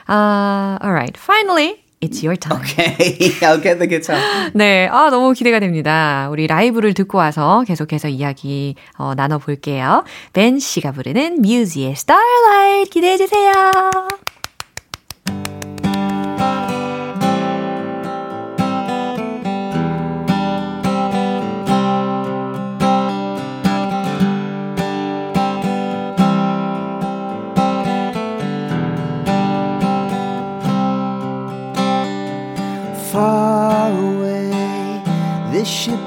Uh, 0.08 0.78
all 0.82 0.92
right. 0.92 1.16
Finally, 1.16 1.83
it's 2.05 2.23
your 2.23 2.37
time. 2.37 2.61
Okay, 2.61 3.31
I'll 3.41 3.61
get 3.61 3.77
the 3.79 3.87
guitar. 3.87 4.19
네, 4.53 4.87
아, 4.87 5.09
너무 5.09 5.33
기대가 5.33 5.59
됩니다. 5.59 6.27
우리 6.31 6.47
라이브를 6.47 6.93
듣고 6.93 7.17
와서 7.17 7.63
계속해서 7.67 8.07
이야기 8.07 8.75
어, 8.97 9.13
나눠볼게요. 9.15 10.03
벤 10.33 10.59
씨가 10.59 10.91
부르는 10.91 11.41
뮤지의 11.41 11.91
Starlight 11.91 12.89
기대해 12.91 13.17
주세요. 13.17 13.51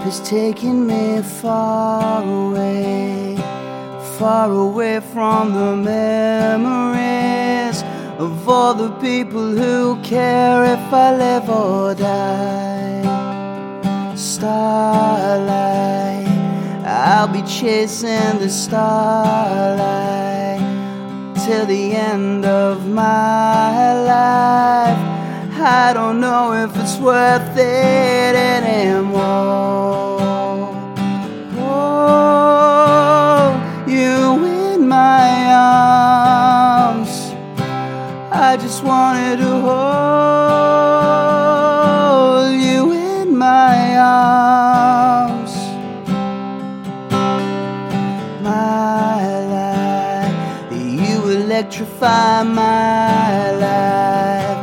Is 0.09 0.21
taking 0.21 0.87
me 0.87 1.21
far 1.21 2.23
away, 2.23 3.37
far 4.19 4.51
away 4.51 5.01
from 5.01 5.53
the 5.53 5.77
memories 5.77 7.83
of 8.19 8.49
all 8.49 8.73
the 8.73 8.91
people 9.09 9.49
who 9.61 10.01
care 10.03 10.65
if 10.65 10.93
I 11.07 11.09
live 11.25 11.51
or 11.51 11.95
die. 11.95 13.03
Starlight, 14.17 16.27
I'll 16.87 17.29
be 17.29 17.43
chasing 17.43 18.39
the 18.45 18.49
starlight 18.49 19.77
till 21.45 21.67
the 21.67 21.93
end 21.93 22.47
of 22.47 22.89
my 22.89 23.93
life. 24.15 25.01
I 25.61 25.93
don't 25.93 26.21
know 26.21 26.55
if 26.65 26.75
it's 26.77 26.97
worth 26.97 27.59
it 27.59 28.35
anymore. 28.57 29.78
Arms. 35.79 37.13
I 38.31 38.57
just 38.57 38.83
wanted 38.83 39.37
to 39.45 39.53
hold 39.69 40.99
you 42.69 42.93
in 42.93 43.37
my 43.37 43.97
arms. 43.99 45.55
My 48.43 49.23
life, 49.57 50.73
you 50.73 51.17
electrify 51.41 52.43
my 52.43 53.53
life. 53.67 54.59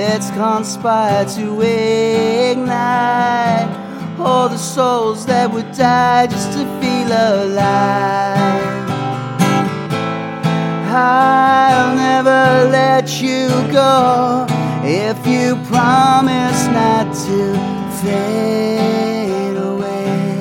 Let's 0.00 0.28
conspire 0.30 1.24
to 1.36 1.46
ignite 2.50 3.70
all 4.18 4.48
the 4.48 4.62
souls 4.74 5.26
that 5.26 5.50
would 5.52 5.70
die 5.72 6.26
just 6.26 6.52
to 6.52 6.64
feel 6.80 7.10
alive. 7.12 8.83
I'll 10.96 11.96
never 11.96 12.68
let 12.70 13.20
you 13.20 13.48
go 13.72 14.46
if 14.84 15.26
you 15.26 15.56
promise 15.64 16.68
not 16.68 17.12
to 17.26 17.54
fade 18.00 19.56
away, 19.56 20.36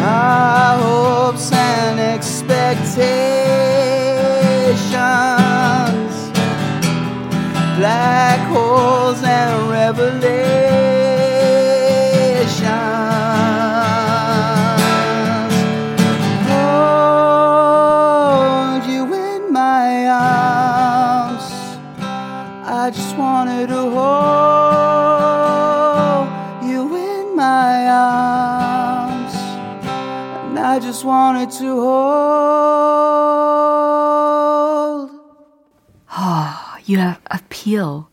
Our 0.04 0.78
hopes 0.78 1.52
and 1.52 2.00
expectations, 2.00 3.10
black 7.80 8.40
holes 8.52 9.24
and 9.24 9.72
revelations. 9.72 10.59
Wanted 31.14 31.50
to 31.60 31.68
hold. 35.00 35.10
You 36.86 36.98
have 36.98 37.20
appeal. 37.30 38.08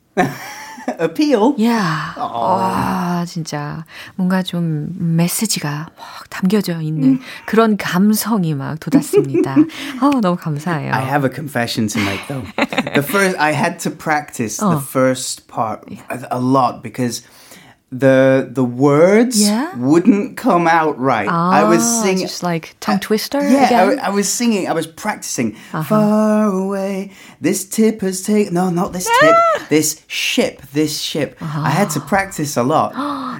Appeal? 0.98 1.54
Yeah. 1.58 2.14
와, 2.16 3.24
진짜 3.26 3.84
뭔가 4.16 4.42
좀 4.42 4.88
메시지가 5.16 5.88
막 5.96 6.30
담겨져 6.30 6.80
있는 6.80 7.18
그런 7.46 7.76
감성이 7.76 8.54
막 8.54 8.78
돋았습니다. 8.78 9.56
아, 10.00 10.10
너무 10.20 10.36
감사해요. 10.36 10.92
I 10.92 11.02
have 11.04 11.24
a 11.24 11.30
confession 11.34 11.88
to 11.88 12.00
make 12.02 12.20
though. 12.28 12.44
the 12.94 13.02
first 13.02 13.36
I 13.38 13.52
had 13.52 13.78
to 13.80 13.90
practice 13.90 14.58
the 14.58 14.76
Oh. 14.76 14.78
first 14.78 15.48
part 15.48 15.80
a 16.30 16.38
lot 16.38 16.82
because 16.82 17.22
the 17.92 18.48
the 18.50 18.64
words 18.64 19.40
Yeah? 19.40 19.74
wouldn't 19.76 20.36
come 20.36 20.66
out 20.66 20.98
right. 20.98 21.28
I 21.28 21.62
was 21.64 21.82
Ah, 21.82 22.02
singing 22.02 22.26
just 22.26 22.42
like 22.42 22.74
tongue 22.80 22.98
twister 23.00 23.38
Yeah, 23.40 23.58
I, 23.62 23.64
again. 23.66 23.98
I 24.00 24.10
was 24.10 24.28
singing. 24.28 24.68
I 24.68 24.72
was 24.72 24.86
practicing. 24.88 25.54
Uh-huh. 25.72 25.82
Far 25.84 26.44
away, 26.48 27.12
this 27.40 27.64
tip 27.64 28.00
has 28.00 28.22
taken. 28.22 28.54
No, 28.54 28.70
not 28.70 28.92
this 28.92 29.08
tip. 29.20 29.36
This 29.68 30.02
ship. 30.08 30.62
This 30.72 31.00
ship. 31.00 31.36
I 31.40 31.70
had 31.70 31.90
to 31.90 32.00
practice 32.00 32.56
a 32.56 32.62
lot. 32.64 32.92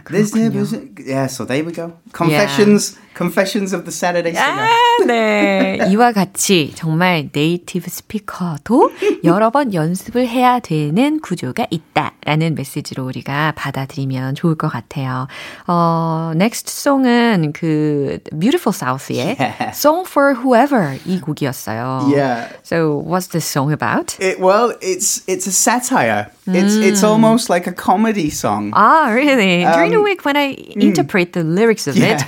this 0.10 0.30
tip 0.30 0.54
is. 0.54 0.74
Yeah. 1.04 1.26
So 1.26 1.44
there 1.44 1.64
we 1.64 1.72
go. 1.72 1.98
Confessions. 2.12 2.96
Confessions 3.15 3.73
of 3.73 3.83
the 3.83 3.91
Saturday 3.91 4.33
singer. 4.33 4.63
아, 4.63 5.05
네. 5.05 5.79
이와 5.89 6.11
같이 6.13 6.71
정말 6.75 7.29
네이티브 7.31 7.89
스피커도 7.89 8.91
여러 9.25 9.49
번 9.49 9.73
연습을 9.73 10.27
해야 10.27 10.59
되는 10.59 11.19
구조가 11.19 11.67
있다라는 11.69 12.55
메시지로 12.55 13.05
우리가 13.05 13.53
받아들이면 13.57 14.35
좋을 14.35 14.55
것 14.55 14.69
같아요. 14.69 15.27
어, 15.67 16.31
next 16.35 16.69
song은 16.69 17.51
그 17.53 18.19
Beautiful 18.37 18.73
South의 18.73 19.35
Yeah. 19.37 19.71
Song 19.71 20.07
for 20.07 20.33
Whoever 20.33 20.97
이 21.05 21.19
곡이었어요. 21.19 22.09
Yeah. 22.09 22.47
So 22.63 22.95
what's 22.95 23.27
the 23.27 23.41
song 23.41 23.73
about? 23.73 24.15
It, 24.19 24.39
well, 24.39 24.73
it's 24.81 25.21
it's 25.27 25.47
a 25.47 25.51
satire. 25.51 26.31
It's 26.47 26.75
it's 26.75 27.03
almost 27.03 27.49
like 27.49 27.67
a 27.67 27.71
comedy 27.71 28.29
song. 28.29 28.71
Ah, 28.73 29.11
really? 29.13 29.63
During 29.63 29.91
the 29.91 30.01
week 30.01 30.25
when 30.25 30.35
I 30.35 30.55
interpret 30.75 31.33
the 31.33 31.43
lyrics 31.43 31.87
of 31.87 31.95
it, 31.97 32.23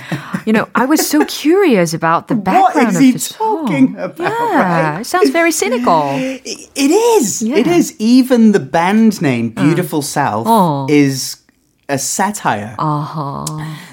you 0.46 0.52
know, 0.52 0.68
I 0.79 0.85
was 0.85 1.07
so 1.07 1.25
curious 1.25 1.93
about 1.93 2.27
the 2.27 2.35
What 2.39 2.45
background 2.45 2.89
is 2.89 2.95
of 2.95 3.01
he 3.03 3.11
the 3.11 3.19
song. 3.19 3.65
talking 3.67 3.95
about, 3.97 4.31
Yeah, 4.31 4.93
right? 4.95 5.01
it 5.01 5.05
sounds 5.05 5.29
very 5.29 5.51
cynical. 5.51 6.03
It 6.15 6.41
it 6.75 6.91
is. 7.19 7.41
Yeah. 7.41 7.55
Uh. 7.67 7.77
is. 7.77 7.93
Even 7.99 8.51
the 8.53 8.59
band 8.63 9.21
name, 9.21 9.49
Beautiful 9.51 10.01
South, 10.01 10.47
Oh. 10.47 10.87
is 10.89 11.37
a 11.89 11.97
satire. 11.97 12.75
아하. 12.79 13.45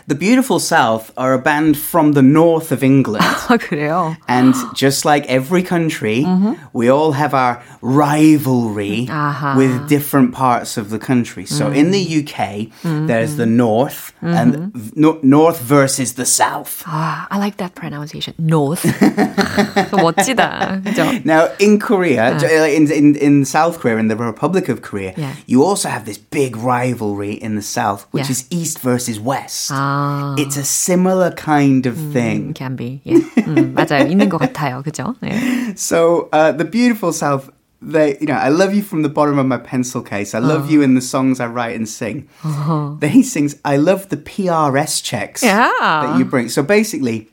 The 0.07 0.15
Beautiful 0.15 0.59
South 0.59 1.11
are 1.17 1.33
a 1.33 1.39
band 1.39 1.77
from 1.77 2.13
the 2.13 2.21
north 2.21 2.71
of 2.71 2.83
England. 2.83 3.23
아, 3.23 3.57
그래요? 3.57 4.15
And 4.27 4.53
just 4.75 5.05
like 5.05 5.25
every 5.27 5.63
country, 5.63 6.23
Mm-hmm. 6.23 6.53
we 6.73 6.89
all 6.89 7.13
have 7.13 7.33
our 7.33 7.61
rivalry 7.81 9.07
아하. 9.09 9.55
with 9.55 9.87
different 9.87 10.33
parts 10.33 10.77
of 10.77 10.89
the 10.89 10.99
country. 10.99 11.45
So 11.45 11.69
in 11.71 11.91
the 11.91 12.01
UK, 12.01 12.69
Mm-hmm. 12.83 13.07
there's 13.07 13.35
the 13.37 13.45
north 13.45 14.13
and 14.21 14.73
v- 14.73 14.91
no- 14.95 15.19
north 15.23 15.59
versus 15.61 16.13
the 16.13 16.25
south. 16.25 16.83
아, 16.85 17.27
I 17.31 17.37
like 17.37 17.57
that 17.57 17.75
pronunciation. 17.75 18.33
North. 18.37 18.83
멋지다. 19.91 20.81
그죠? 20.83 21.21
Now, 21.25 21.47
in 21.59 21.79
Korea, 21.79 22.37
j- 22.39 22.47
uh, 22.59 22.65
in, 22.65 22.91
in, 22.91 23.15
in 23.15 23.45
South 23.45 23.79
Korea, 23.79 23.97
in 23.97 24.07
the 24.07 24.15
Republic 24.15 24.69
of 24.69 24.81
Korea, 24.81 25.13
Yeah. 25.17 25.33
you 25.47 25.63
also 25.63 25.89
have 25.89 26.05
this 26.05 26.17
big 26.17 26.55
rivalry 26.57 27.33
in 27.33 27.55
the 27.55 27.61
South, 27.61 28.05
which 28.11 28.25
Yeah. 28.25 28.31
is 28.31 28.45
East 28.49 28.79
versus 28.79 29.19
West. 29.19 29.71
아, 29.95 30.35
It's 30.37 30.57
a 30.57 30.63
similar 30.63 31.31
kind 31.31 31.85
of 31.85 31.95
thing. 32.13 32.53
can 32.53 32.75
be. 32.75 33.01
예. 33.05 33.13
음, 33.47 33.73
맞아요. 33.73 34.07
있는 34.07 34.29
것 34.29 34.37
같아요. 34.39 34.81
그죠? 34.83 35.15
네. 35.21 35.73
So, 35.75 36.29
uh, 36.33 36.51
the 36.51 36.65
beautiful 36.65 37.11
South, 37.13 37.49
they, 37.81 38.17
you 38.19 38.27
know, 38.27 38.35
I 38.37 38.49
love 38.49 38.73
you 38.75 38.83
from 38.83 39.01
the 39.01 39.09
bottom 39.09 39.39
of 39.39 39.45
my 39.47 39.57
pencil 39.57 40.01
case. 40.01 40.35
I 40.35 40.39
love 40.39 40.69
you 40.69 40.81
in 40.83 40.93
the 40.93 41.01
songs 41.01 41.39
I 41.39 41.47
write 41.47 41.75
and 41.75 41.87
sing. 41.89 42.27
Then 42.99 43.09
he 43.09 43.23
sings, 43.23 43.55
I 43.65 43.77
love 43.77 44.09
the 44.09 44.17
PRS 44.17 45.01
checks 45.01 45.41
Yeah. 45.43 45.69
that 45.81 46.19
you 46.19 46.25
bring. 46.25 46.49
So 46.49 46.61
basically, 46.61 47.29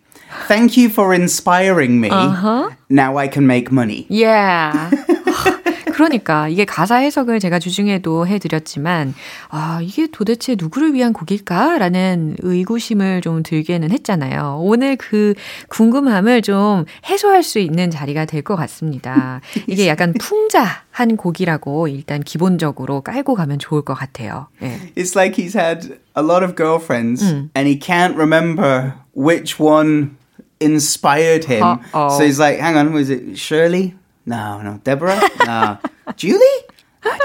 thank 0.47 0.77
you 0.77 0.89
for 0.89 1.13
inspiring 1.13 2.01
me. 2.01 2.09
Now 2.09 3.17
I 3.19 3.29
can 3.29 3.47
make 3.47 3.71
money. 3.71 4.07
Yeah. 4.09 4.91
그러니까 5.94 6.48
이게 6.50 6.66
가사 6.66 6.96
해석을 6.96 7.40
제가 7.40 7.60
주중에도 7.60 8.26
해드렸지만 8.28 9.14
아 9.50 9.80
이게 9.82 10.08
도대체 10.12 10.56
누구를 10.58 10.94
위한 10.94 11.14
곡일까라는 11.14 12.38
의구심을 12.40 13.22
좀 13.22 13.44
들게는 13.44 13.92
했잖아요. 13.92 14.58
오늘 14.62 14.96
그 14.96 15.34
궁금함을 15.70 16.42
좀 16.42 16.86
해소할 17.06 17.44
수 17.44 17.60
있는 17.60 17.92
자리가 17.92 18.26
될 18.26 18.44
것 18.44 18.56
같습니다. 18.58 19.40
이게 19.68 19.88
약간 19.88 20.14
풍자한 20.20 21.16
곡이라고 21.16 21.88
일단 21.88 22.22
기본적으로 22.22 23.02
깔고 23.02 23.36
가면 23.36 23.60
좋을 23.60 23.84
것 23.84 23.94
같아요. 23.94 24.48
예. 24.62 24.80
It's 24.98 25.16
like 25.16 25.36
he's 25.42 25.56
had 25.56 25.98
a 26.18 26.24
lot 26.24 26.44
of 26.44 26.56
girlfriends 26.56 27.24
and 27.56 27.68
he 27.68 27.80
can't 27.80 28.16
remember 28.18 28.94
which 29.16 29.62
one 29.62 30.18
inspired 30.60 31.46
him. 31.46 31.64
Uh-oh. 31.64 32.18
So 32.18 32.26
he's 32.26 32.40
like, 32.40 32.60
hang 32.60 32.76
on, 32.76 32.92
was 32.94 33.10
it 33.10 33.38
Shirley? 33.38 33.96
No, 34.26 34.62
no. 34.62 34.80
Deborah? 34.84 35.22
No. 35.46 35.78
Julie? 36.16 36.46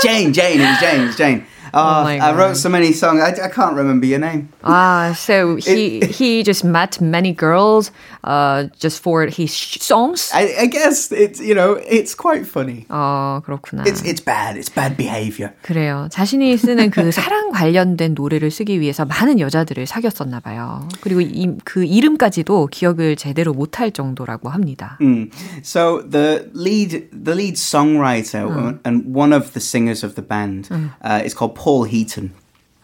Jane, 0.03 0.33
Jane, 0.33 0.61
it 0.61 0.65
was 0.65 0.81
Jane, 0.81 1.01
it 1.01 1.07
was 1.07 1.17
Jane. 1.17 1.47
Oh, 1.74 2.04
my 2.04 2.16
I 2.16 2.32
God. 2.32 2.38
wrote 2.38 2.58
so 2.58 2.70
many 2.70 2.94
songs. 2.94 3.22
I, 3.22 3.46
I 3.46 3.50
can't 3.50 3.76
remember 3.76 4.06
your 4.06 4.20
name. 4.20 4.50
Ah, 4.64 5.14
so 5.18 5.56
he 5.58 6.00
he 6.02 6.44
just 6.44 6.64
met 6.64 7.02
many 7.02 7.34
girls 7.34 7.92
uh 8.24 8.66
just 8.80 9.02
for 9.02 9.26
his 9.26 9.54
sh- 9.54 9.80
songs. 9.82 10.32
I, 10.34 10.56
I 10.62 10.66
guess 10.68 11.12
it's 11.12 11.40
you 11.42 11.56
know 11.56 11.80
it's 11.90 12.16
quite 12.16 12.46
funny. 12.46 12.86
어, 12.90 13.42
그렇구나. 13.44 13.84
It's 13.86 14.02
it's 14.06 14.24
bad. 14.24 14.58
It's 14.58 14.70
bad 14.70 14.96
behavior. 14.96 15.52
그래요. 15.64 16.08
자신이 16.12 16.56
쓰는 16.58 16.90
그 16.92 17.12
사랑 17.12 17.52
관련된 17.52 18.14
노래를 18.14 18.52
쓰기 18.52 18.80
위해서 18.80 19.06
많은 19.06 19.40
여자들을 19.40 19.86
사귀었었나 19.86 20.40
봐요. 20.40 20.88
그리고 21.02 21.22
이, 21.22 21.58
그 21.66 21.84
이름까지도 21.84 22.68
기억을 22.68 23.16
제대로 23.16 23.54
못할 23.54 23.92
정도라고 23.92 24.50
합니다. 24.50 24.98
Mm. 25.02 25.30
So 25.64 26.02
the 26.08 26.50
lead 26.56 27.10
the 27.12 27.36
lead 27.36 27.56
songwriter 27.56 28.80
and 28.86 29.14
one 29.14 29.34
of 29.34 29.54
the 29.54 29.60
singers 29.62 30.04
of 30.04 30.16
the 30.16 30.26
band 30.26 30.70
uh, 31.04 31.22
is 31.24 31.34
called 31.36 31.56
Paul 31.59 31.85
Heaton. 31.85 32.33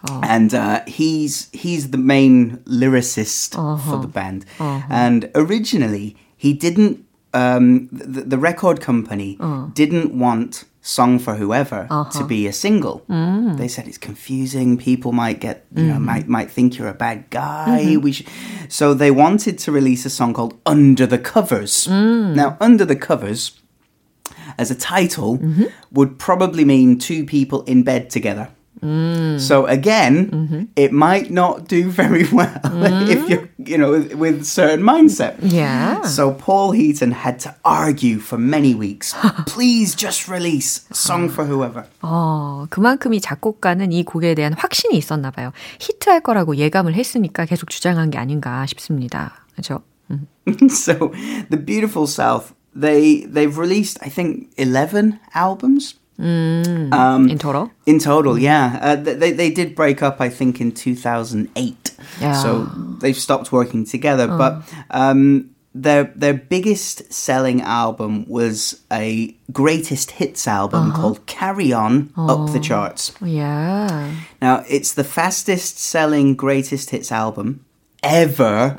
Oh. 0.07 0.21
And 0.23 0.53
uh, 0.53 0.83
he's 0.87 1.49
he's 1.53 1.91
the 1.91 2.03
main 2.15 2.59
lyricist 2.67 3.55
for 3.55 3.61
uh-huh. 3.61 3.97
the 4.03 4.09
band. 4.09 4.45
Uh-huh. 4.59 4.87
And 4.91 5.31
originally, 5.35 6.17
he 6.37 6.53
didn't. 6.53 7.07
Um, 7.33 7.89
the, 7.91 8.21
the 8.21 8.39
record 8.39 8.81
company 8.81 9.39
uh. 9.41 9.67
didn't 9.73 10.17
want 10.17 10.65
"Song 10.83 11.19
for 11.19 11.37
Whoever" 11.37 11.87
to 11.89 11.95
uh-huh. 11.95 12.27
be 12.27 12.47
a 12.47 12.53
single. 12.53 13.03
Mm. 13.09 13.57
They 13.57 13.67
said 13.67 13.89
it's 13.89 13.99
confusing. 14.11 14.77
People 14.77 15.13
might 15.13 15.41
get 15.41 15.65
you 15.75 15.85
know 15.85 15.95
mm-hmm. 15.95 16.05
might 16.05 16.29
might 16.29 16.51
think 16.51 16.77
you're 16.77 16.89
a 16.89 17.01
bad 17.09 17.31
guy. 17.31 17.85
Mm-hmm. 17.87 18.03
We 18.03 18.13
should. 18.13 18.29
So 18.69 18.93
they 18.93 19.11
wanted 19.11 19.59
to 19.61 19.73
release 19.73 20.05
a 20.05 20.11
song 20.11 20.35
called 20.35 20.55
"Under 20.67 21.07
the 21.07 21.19
Covers." 21.19 21.87
Mm. 21.87 22.35
Now, 22.35 22.59
"Under 22.61 22.85
the 22.85 22.97
Covers." 22.97 23.53
as 24.57 24.71
a 24.71 24.75
title 24.75 25.39
mm-hmm. 25.39 25.65
would 25.91 26.19
probably 26.19 26.65
mean 26.65 26.99
two 26.99 27.25
people 27.25 27.63
in 27.65 27.83
bed 27.83 28.11
together. 28.11 28.49
So 28.84 29.66
again, 29.66 30.70
it 30.76 30.94
might 30.94 31.32
not 31.32 31.68
do 31.68 31.90
very 31.90 32.24
well 32.32 32.62
if 33.10 33.28
you're, 33.30 33.50
you 33.58 33.78
know, 33.78 33.92
with, 33.92 34.14
with 34.14 34.46
certain 34.46 34.82
mindset. 34.82 35.36
Yeah. 35.42 36.04
So 36.04 36.32
Paul 36.32 36.72
Heaton 36.72 37.12
had 37.12 37.40
to 37.42 37.56
argue 37.66 38.20
for 38.20 38.38
many 38.38 38.74
weeks. 38.74 39.14
Please 39.48 39.96
just 39.96 40.30
release 40.30 40.86
Song 40.94 41.30
for 41.30 41.46
Whoever. 41.46 41.86
어, 42.02 42.68
그만큼 42.70 43.14
이 43.14 43.20
작곡가는 43.20 43.92
이 43.92 44.04
곡에 44.04 44.34
대한 44.36 44.54
확신이 44.54 44.98
있었나 44.98 45.32
봐요. 45.32 45.52
히트할 45.80 46.22
거라고 46.22 46.56
예감을 46.56 46.94
했으니까 46.94 47.46
계속 47.46 47.70
주장한 47.70 48.12
게 48.12 48.18
아닌가 48.18 48.66
싶습니다. 48.66 49.46
그렇죠? 49.52 49.82
so 50.70 51.12
the 51.50 51.58
Beautiful 51.58 52.08
South, 52.08 52.54
they 52.74 53.26
they've 53.26 53.58
released 53.58 54.00
I 54.02 54.10
think 54.10 54.50
eleven 54.58 55.20
albums. 55.36 55.96
Um, 56.19 57.29
In 57.29 57.39
total. 57.39 57.71
In 57.87 57.99
total, 57.99 58.39
yeah. 58.39 58.79
Uh, 58.81 58.97
they, 58.97 59.33
they 59.33 59.51
did 59.51 59.75
break 59.75 60.03
up, 60.03 60.21
I 60.21 60.29
think, 60.29 60.61
in 60.61 60.73
2008. 60.73 61.91
Yeah. 62.21 62.33
So 62.35 62.65
they've 63.01 63.17
stopped 63.17 63.53
working 63.53 63.85
together. 63.85 64.29
But 64.29 64.63
um, 64.91 65.51
their, 65.75 66.05
their 66.15 66.35
biggest 66.35 67.13
selling 67.13 67.63
album 67.63 68.29
was 68.29 68.83
a 68.93 69.35
greatest 69.53 70.13
hits 70.13 70.47
album 70.47 70.93
called 70.93 71.27
Carry 71.27 71.73
On 71.73 72.13
Up 72.17 72.53
the 72.53 72.61
Charts. 72.61 73.13
Yeah. 73.21 74.15
Now, 74.41 74.65
it's 74.69 74.93
the 74.95 75.05
fastest 75.05 75.79
selling 75.79 76.37
greatest 76.37 76.91
hits 76.91 77.11
album 77.11 77.65
ever, 78.04 78.76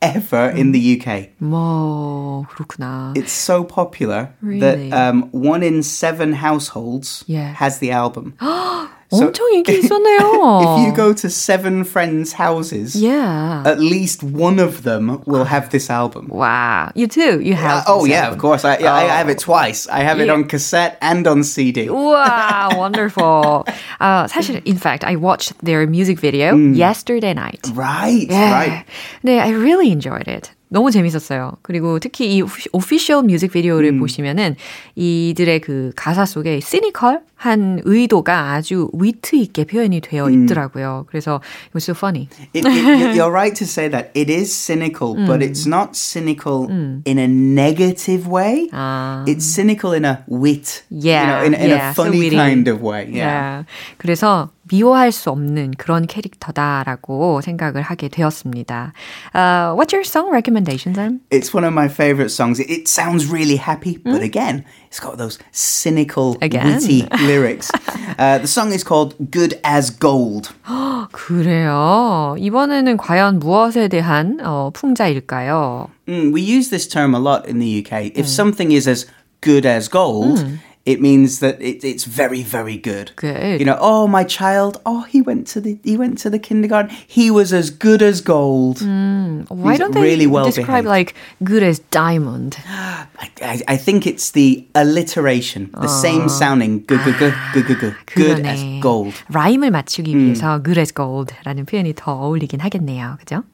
ever 0.00 0.48
in 0.50 0.72
the 0.72 0.80
UK. 0.98 1.30
뭐 1.40 2.44
그렇구나. 2.48 3.12
It's 3.16 3.32
so 3.32 3.64
popular 3.64 4.30
Really? 4.40 4.60
that 4.90 4.92
um, 4.92 5.28
one 5.32 5.62
in 5.62 5.82
seven 5.82 6.32
households 6.32 7.24
Yeah. 7.26 7.52
has 7.54 7.78
the 7.80 7.90
album. 7.92 8.34
엄청 9.12 9.52
인기 9.52 9.78
있었네요. 9.78 10.62
If 10.62 10.86
you 10.86 10.92
go 10.96 11.12
to 11.12 11.28
seven 11.28 11.84
friends' 11.84 12.32
houses, 12.32 12.96
yeah. 12.96 13.62
at 13.66 13.78
least 13.78 14.22
one 14.24 14.58
of 14.58 14.84
them 14.84 15.20
will 15.26 15.44
have 15.44 15.68
this 15.68 15.90
album. 15.90 16.28
wow. 16.30 16.90
You 16.94 17.06
too. 17.06 17.40
You 17.40 17.52
have. 17.52 17.84
oh 17.86 18.02
this 18.04 18.10
yeah, 18.16 18.24
album. 18.24 18.32
of 18.32 18.38
course. 18.40 18.64
I, 18.64 18.78
yeah, 18.78 18.94
I 18.94 19.04
have 19.04 19.28
it 19.28 19.38
twice. 19.38 19.86
I 19.88 20.00
have 20.00 20.18
it 20.18 20.28
Yeah. 20.28 20.32
on 20.32 20.44
cassette 20.48 20.96
and 21.02 21.26
on 21.28 21.44
CD. 21.44 21.90
Wow, 21.90 22.70
wonderful. 22.76 23.66
Uh, 24.00 24.24
사실, 24.28 24.62
in 24.64 24.78
fact, 24.78 25.04
I 25.04 25.16
watched 25.16 25.52
their 25.62 25.86
music 25.86 26.18
video 26.18 26.56
yesterday 26.56 27.34
night. 27.34 27.68
Right, 27.74 28.26
Yeah. 28.30 28.52
right. 28.52 28.84
네, 29.22 29.40
I 29.44 29.50
really 29.50 29.92
enjoyed 29.92 30.26
it. 30.26 30.52
너무 30.69 30.91
재밌었어요. 30.91 31.53
그리고 31.61 31.99
특히 31.99 32.35
이 32.35 32.43
오피셜 32.73 33.23
뮤직비디오를 33.23 33.89
음. 33.89 33.99
보시면은 33.99 34.55
이들의 34.95 35.61
그 35.61 35.91
가사 35.95 36.25
속에 36.25 36.59
시니컬한 36.59 37.81
의도가 37.83 38.51
아주 38.51 38.89
위트 38.93 39.35
있게 39.37 39.63
표현이 39.63 40.01
되어 40.01 40.27
음. 40.27 40.43
있더라고요. 40.43 41.05
그래서 41.07 41.41
it 41.67 41.73
was 41.73 41.85
so 41.85 41.93
funny. 41.93 42.27
It, 42.53 42.65
it, 42.65 43.15
you're 43.15 43.31
right 43.31 43.55
to 43.55 43.65
say 43.65 43.89
that 43.89 44.11
it 44.13 44.29
is 44.29 44.53
cynical, 44.53 45.15
음. 45.15 45.25
but 45.25 45.41
it's 45.41 45.65
not 45.65 45.95
cynical 45.95 46.67
음. 46.69 47.01
in 47.05 47.17
a 47.17 47.27
negative 47.27 48.27
way. 48.27 48.69
아. 48.73 49.23
It's 49.27 49.45
cynical 49.45 49.93
in 49.93 50.03
a 50.03 50.25
wit, 50.27 50.83
yeah, 50.89 51.21
you 51.21 51.27
know, 51.27 51.45
in, 51.45 51.53
in 51.53 51.69
yeah, 51.69 51.91
a 51.91 51.93
funny 51.93 52.29
so 52.29 52.35
kind 52.35 52.67
of 52.67 52.81
way. 52.81 53.07
Yeah. 53.09 53.23
yeah. 53.23 53.63
그래서 53.97 54.49
미워할 54.70 55.12
수 55.12 55.30
없는 55.30 55.72
그런 55.76 56.06
캐릭터다라고 56.06 57.40
생각을 57.42 57.82
하게 57.82 58.08
되었습니다. 58.08 58.92
Uh, 59.34 59.74
what's 59.74 59.92
your 59.92 60.04
song 60.04 60.30
recommendation, 60.30 60.94
Sam? 60.94 61.20
It's 61.30 61.52
one 61.52 61.64
of 61.64 61.72
my 61.72 61.88
favorite 61.88 62.30
songs. 62.30 62.60
It, 62.60 62.70
it 62.70 62.88
sounds 62.88 63.26
really 63.30 63.56
happy, 63.56 63.98
but 63.98 64.22
again, 64.22 64.64
it's 64.88 65.00
got 65.00 65.18
those 65.18 65.38
cynical, 65.52 66.38
again? 66.40 66.74
witty 66.74 67.06
lyrics. 67.26 67.70
Uh, 68.18 68.38
the 68.38 68.46
song 68.46 68.72
is 68.72 68.84
called 68.84 69.14
Good 69.30 69.58
as 69.64 69.90
Gold. 69.90 70.50
그래요. 71.12 72.36
이번에는 72.38 72.96
과연 72.96 73.38
무엇에 73.38 73.88
대한 73.88 74.38
어, 74.42 74.70
풍자일까요? 74.72 75.88
Mm, 76.08 76.32
we 76.32 76.40
use 76.40 76.70
this 76.70 76.86
term 76.88 77.14
a 77.14 77.18
lot 77.18 77.46
in 77.48 77.58
the 77.58 77.84
UK. 77.84 78.12
If 78.14 78.26
something 78.26 78.72
is 78.72 78.88
as 78.88 79.06
good 79.40 79.66
as 79.66 79.88
gold, 79.88 80.38
it 80.86 81.00
means 81.00 81.38
that 81.38 81.60
it, 81.62 81.84
it's 81.84 82.04
very 82.04 82.42
very 82.42 82.76
good. 82.76 83.12
Good. 83.16 83.60
You 83.60 83.66
know, 83.66 83.78
oh 83.80 84.08
my 84.08 84.24
child, 84.24 84.80
oh 84.84 85.02
he 85.02 85.22
went 85.22 85.46
to 85.48 85.60
the 85.60 85.78
he 85.84 85.96
went 85.96 86.18
to 86.18 86.30
the 86.30 86.38
kindergarten. 86.38 86.90
He 87.06 87.30
was 87.30 87.52
as 87.52 87.70
good 87.70 88.02
as 88.02 88.20
gold. 88.20 88.78
Mm, 88.78 89.48
why 89.48 89.72
He's 89.72 89.78
don't 89.78 89.94
they 89.94 90.02
really 90.02 90.26
well 90.26 90.44
describe 90.44 90.84
behaved. 90.84 90.86
like 90.88 91.14
good 91.44 91.62
as 91.62 91.78
diamond? 91.90 92.58
I, 92.66 93.62
I, 93.68 93.76
think 93.76 94.06
it's 94.06 94.32
the 94.32 94.66
alliteration, 94.74 95.70
the 95.72 95.86
어. 95.86 95.88
same 95.88 96.28
sounding 96.28 96.84
good 96.84 97.02
good 97.04 97.16
good 97.18 97.34
good 97.54 97.66
good 97.66 97.78
good 97.78 97.96
good 98.14 98.46
as 98.46 98.62
gold. 98.80 99.14
라임을 99.30 99.70
맞추기 99.70 100.16
위해서 100.16 100.60
good 100.62 100.78
as 100.80 100.92
gold라는 100.92 101.66
표현이 101.66 101.94
더 101.94 102.12
어울리긴 102.12 102.60
하겠네요. 102.60 103.16
그죠? 103.20 103.44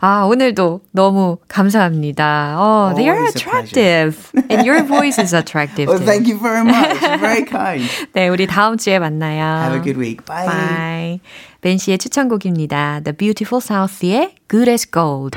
아, 0.00 0.24
오늘도 0.24 0.80
너무 0.92 1.38
감사합니다. 1.48 2.56
Oh, 2.58 2.94
they 2.94 3.08
are 3.08 3.26
attractive. 3.26 4.30
And 4.50 4.66
your 4.66 4.82
voice 4.84 5.18
is 5.18 5.34
attractive. 5.34 5.88
well, 5.88 5.98
thank 5.98 6.28
you 6.28 6.38
very 6.38 6.64
much. 6.64 6.98
Very 7.20 7.44
kind. 7.44 7.82
네, 8.12 8.28
우리 8.28 8.46
다음 8.46 8.76
주에 8.76 8.98
만나요. 8.98 9.42
Have 9.62 9.78
a 9.78 9.82
good 9.82 9.98
week. 9.98 10.24
Bye. 10.24 10.46
Bye. 10.46 11.20
벤 11.60 11.78
씨의 11.78 11.98
추천곡입니다. 11.98 13.00
The 13.02 13.16
Beautiful 13.16 13.60
South의 13.60 14.34
Good 14.48 14.70
as 14.70 14.88
Gold. 14.90 15.36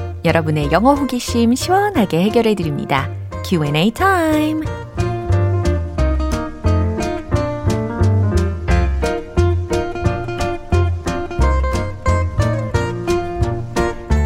여러분의 0.23 0.71
영어 0.71 0.93
호기심 0.93 1.55
시원하게 1.55 2.21
해결해 2.21 2.53
드립니다. 2.53 3.09
Q&A 3.43 3.91
타임. 3.91 4.61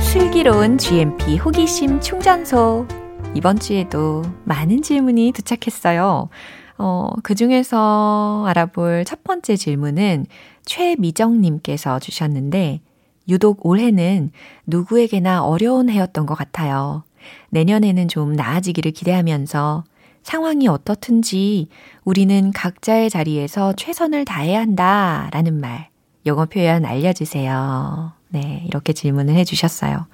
슬기로운 0.01 0.77
GMP 0.77 1.37
호기심 1.37 2.01
충전소. 2.01 2.85
이번 3.33 3.57
주에도 3.57 4.21
많은 4.43 4.81
질문이 4.81 5.31
도착했어요. 5.31 6.29
어, 6.77 7.09
그 7.23 7.35
중에서 7.35 8.43
알아볼 8.47 9.05
첫 9.05 9.23
번째 9.23 9.55
질문은 9.55 10.25
최미정님께서 10.65 11.99
주셨는데, 11.99 12.81
유독 13.27 13.65
올해는 13.65 14.31
누구에게나 14.65 15.43
어려운 15.43 15.89
해였던 15.89 16.25
것 16.25 16.35
같아요. 16.35 17.03
내년에는 17.49 18.07
좀 18.07 18.33
나아지기를 18.33 18.91
기대하면서 18.91 19.83
상황이 20.23 20.67
어떻든지 20.67 21.67
우리는 22.03 22.51
각자의 22.51 23.09
자리에서 23.09 23.73
최선을 23.73 24.25
다해야 24.25 24.59
한다 24.59 25.29
라는 25.31 25.59
말, 25.59 25.89
영어 26.25 26.45
표현 26.45 26.85
알려주세요. 26.85 28.11
네, 28.29 28.63
이렇게 28.67 28.91
질문을 28.91 29.35
해주셨어요. 29.35 30.07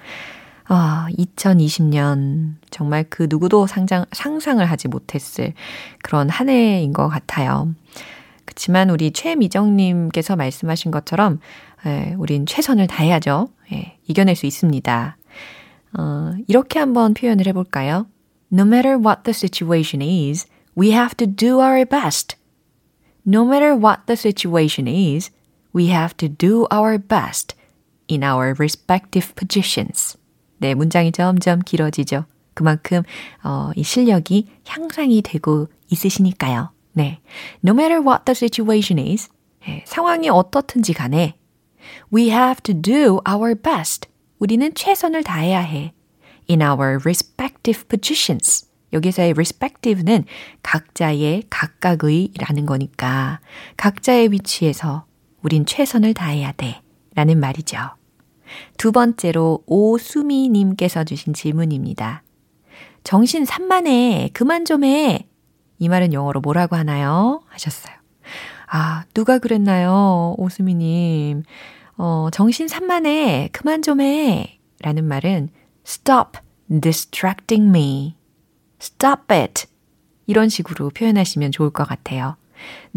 아, 0.65 1.07
2020년 1.17 2.55
정말 2.69 3.05
그 3.09 3.27
누구도 3.29 3.67
상장, 3.67 4.05
상상을 4.11 4.63
하지 4.65 4.87
못했을 4.87 5.53
그런 6.03 6.29
한 6.29 6.49
해인 6.49 6.93
것 6.93 7.07
같아요. 7.07 7.73
그렇지만 8.45 8.89
우리 8.89 9.11
최미정님께서 9.11 10.35
말씀하신 10.35 10.91
것처럼 10.91 11.39
예, 11.85 12.15
우린 12.17 12.45
최선을 12.45 12.87
다해야죠. 12.87 13.49
예, 13.73 13.97
이겨낼 14.07 14.35
수 14.35 14.45
있습니다. 14.45 15.17
어, 15.97 16.33
이렇게 16.47 16.79
한번 16.79 17.13
표현을 17.13 17.47
해볼까요? 17.47 18.07
No 18.51 18.63
matter 18.63 18.97
what 18.97 19.23
the 19.23 19.33
situation 19.33 20.01
is, 20.01 20.47
we 20.77 20.91
have 20.91 21.15
to 21.17 21.27
do 21.27 21.59
our 21.61 21.85
best. 21.85 22.37
No 23.25 23.43
matter 23.43 23.73
what 23.73 24.05
the 24.07 24.15
situation 24.15 24.87
is, 24.87 25.31
we 25.73 25.89
have 25.89 26.15
to 26.17 26.27
do 26.27 26.67
our 26.71 26.97
best 26.97 27.55
in 28.09 28.23
our 28.23 28.55
respective 28.59 29.33
positions. 29.35 30.17
네, 30.57 30.73
문장이 30.73 31.11
점점 31.11 31.59
길어지죠. 31.59 32.25
그만큼 32.53 33.03
어, 33.43 33.71
이 33.75 33.83
실력이 33.83 34.47
향상이 34.67 35.21
되고 35.21 35.67
있으시니까요. 35.89 36.71
네. 36.93 37.19
No 37.65 37.73
matter 37.73 38.01
what 38.05 38.25
the 38.25 38.35
situation 38.35 38.99
is, 38.99 39.29
예, 39.67 39.83
상황이 39.85 40.29
어떻든지 40.29 40.93
간에 40.93 41.35
We 42.13 42.29
have 42.29 42.61
to 42.63 42.73
do 42.73 43.19
our 43.27 43.55
best. 43.55 44.09
우리는 44.39 44.73
최선을 44.73 45.23
다해야 45.23 45.59
해. 45.59 45.93
In 46.49 46.61
our 46.61 46.99
respective 47.03 47.87
positions. 47.87 48.67
여기서의 48.93 49.31
respective는 49.31 50.25
각자의 50.63 51.43
각각의 51.49 52.31
라는 52.37 52.65
거니까 52.65 53.39
각자의 53.77 54.31
위치에서 54.31 55.05
우린 55.41 55.65
최선을 55.65 56.13
다해야 56.13 56.51
돼. 56.51 56.81
라는 57.15 57.39
말이죠. 57.39 57.77
두 58.77 58.91
번째로 58.91 59.63
오수미님께서 59.65 61.03
주신 61.03 61.33
질문입니다. 61.33 62.23
정신 63.03 63.45
산만해. 63.45 64.29
그만 64.33 64.65
좀 64.65 64.83
해. 64.83 65.27
이 65.79 65.89
말은 65.89 66.13
영어로 66.13 66.41
뭐라고 66.41 66.75
하나요? 66.75 67.41
하셨어요. 67.47 67.95
아, 68.67 69.03
누가 69.13 69.39
그랬나요? 69.39 70.35
오수미님. 70.37 71.43
어, 72.03 72.29
정신 72.31 72.67
산만해. 72.67 73.49
그만 73.51 73.83
좀 73.83 74.01
해. 74.01 74.57
라는 74.79 75.05
말은 75.05 75.49
stop 75.85 76.39
distracting 76.81 77.69
me. 77.69 78.15
stop 78.81 79.31
it. 79.31 79.67
이런 80.25 80.49
식으로 80.49 80.89
표현하시면 80.89 81.51
좋을 81.51 81.69
것 81.69 81.87
같아요. 81.87 82.37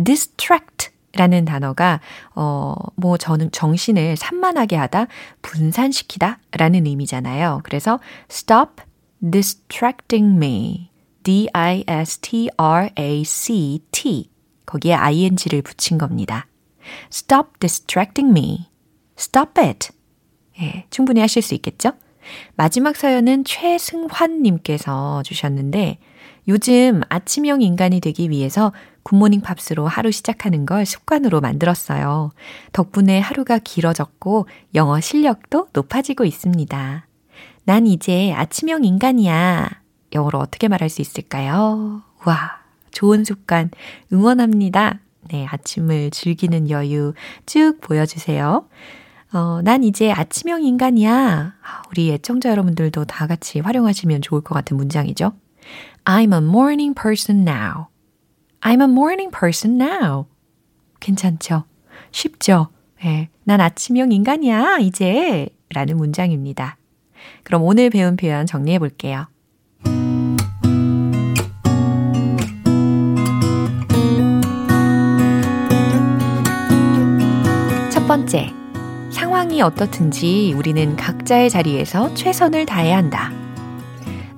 distract 0.03 0.89
라는 1.13 1.45
단어가, 1.45 2.01
어, 2.35 2.75
뭐, 2.97 3.19
저는 3.19 3.53
정신을 3.53 4.17
산만하게 4.17 4.77
하다, 4.77 5.09
분산시키다 5.43 6.39
라는 6.53 6.87
의미잖아요. 6.87 7.61
그래서 7.63 8.01
stop 8.31 8.83
distracting 9.21 10.35
me. 10.35 10.89
D-I-S-T-R-A-C-T. 11.25 11.91
거기에 14.65 14.95
ing를 14.95 15.61
붙인 15.61 15.99
겁니다. 15.99 16.47
Stop 17.13 17.51
distracting 17.61 18.31
me. 18.31 18.74
Stop 19.19 19.61
it. 19.61 19.91
예, 20.61 20.87
충분히 20.91 21.21
하실 21.21 21.43
수 21.43 21.55
있겠죠? 21.55 21.93
마지막 22.57 22.97
사연은 22.97 23.45
최승환님께서 23.45 25.23
주셨는데, 25.25 25.99
요즘 26.49 27.03
아침형 27.09 27.63
인간이 27.63 28.01
되기 28.01 28.31
위해서 28.31 28.73
굿모닝 29.03 29.41
팝스로 29.41 29.87
하루 29.87 30.11
시작하는 30.11 30.67
걸 30.67 30.87
습관으로 30.87 31.41
만들었어요. 31.41 32.33
덕분에 32.73 33.21
하루가 33.21 33.59
길어졌고 33.59 34.47
영어 34.75 35.01
실력도 35.01 35.69
높아지고 35.73 36.25
있습니다. 36.25 37.07
난 37.65 37.87
이제 37.87 38.33
아침형 38.33 38.85
인간이야. 38.85 39.71
영어로 40.15 40.39
어떻게 40.39 40.69
말할 40.69 40.89
수 40.89 41.03
있을까요? 41.03 42.03
와, 42.25 42.61
좋은 42.91 43.25
습관 43.25 43.71
응원합니다. 44.13 45.01
네, 45.31 45.47
아침을 45.47 46.11
즐기는 46.11 46.71
여유 46.71 47.15
쭉 47.47 47.81
보여주세요. 47.81 48.69
어, 49.35 49.61
난 49.63 49.83
이제 49.83 50.13
아침형 50.13 50.63
인간이야. 50.63 51.55
우리 51.91 52.13
애청자 52.13 52.51
여러분들도 52.51 53.05
다 53.05 53.27
같이 53.27 53.59
활용하시면 53.59 54.23
좋을 54.23 54.43
것 54.43 54.55
같은 54.55 54.77
문장이죠. 54.77 55.33
I'm 56.05 56.33
a 56.33 56.39
morning 56.39 56.95
person 56.95 57.41
now. 57.41 57.87
I'm 58.61 58.81
a 58.81 58.89
morning 58.89 59.37
person 59.37 59.81
now. 59.81 60.27
괜찮죠? 61.01 61.65
쉽죠? 62.13 62.69
네, 63.03 63.29
난 63.43 63.61
아침형 63.61 64.13
인간이야, 64.13 64.79
이제. 64.79 65.49
라는 65.71 65.97
문장입니다. 65.97 66.77
그럼 67.43 67.63
오늘 67.65 67.91
배운 67.91 68.17
표현 68.17 68.47
정리해 68.47 68.79
볼게요. 68.79 69.27
첫 77.91 78.07
번째, 78.07 78.64
상황이 79.15 79.63
어떻든지 79.63 80.53
우리는 80.57 80.97
각자의 80.97 81.49
자리에서 81.49 82.13
최선을 82.15 82.67
다해야 82.67 82.97
한다. 82.97 83.33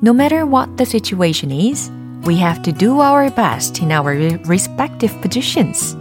No 0.02 0.12
matter 0.12 0.46
what 0.46 0.76
the 0.76 0.86
situation 0.86 1.50
is, 1.50 1.90
we 2.26 2.36
have 2.36 2.62
to 2.62 2.72
do 2.72 3.00
our 3.00 3.28
best 3.34 3.82
in 3.82 3.90
our 3.90 4.14
respective 4.46 5.12
positions. 5.22 5.96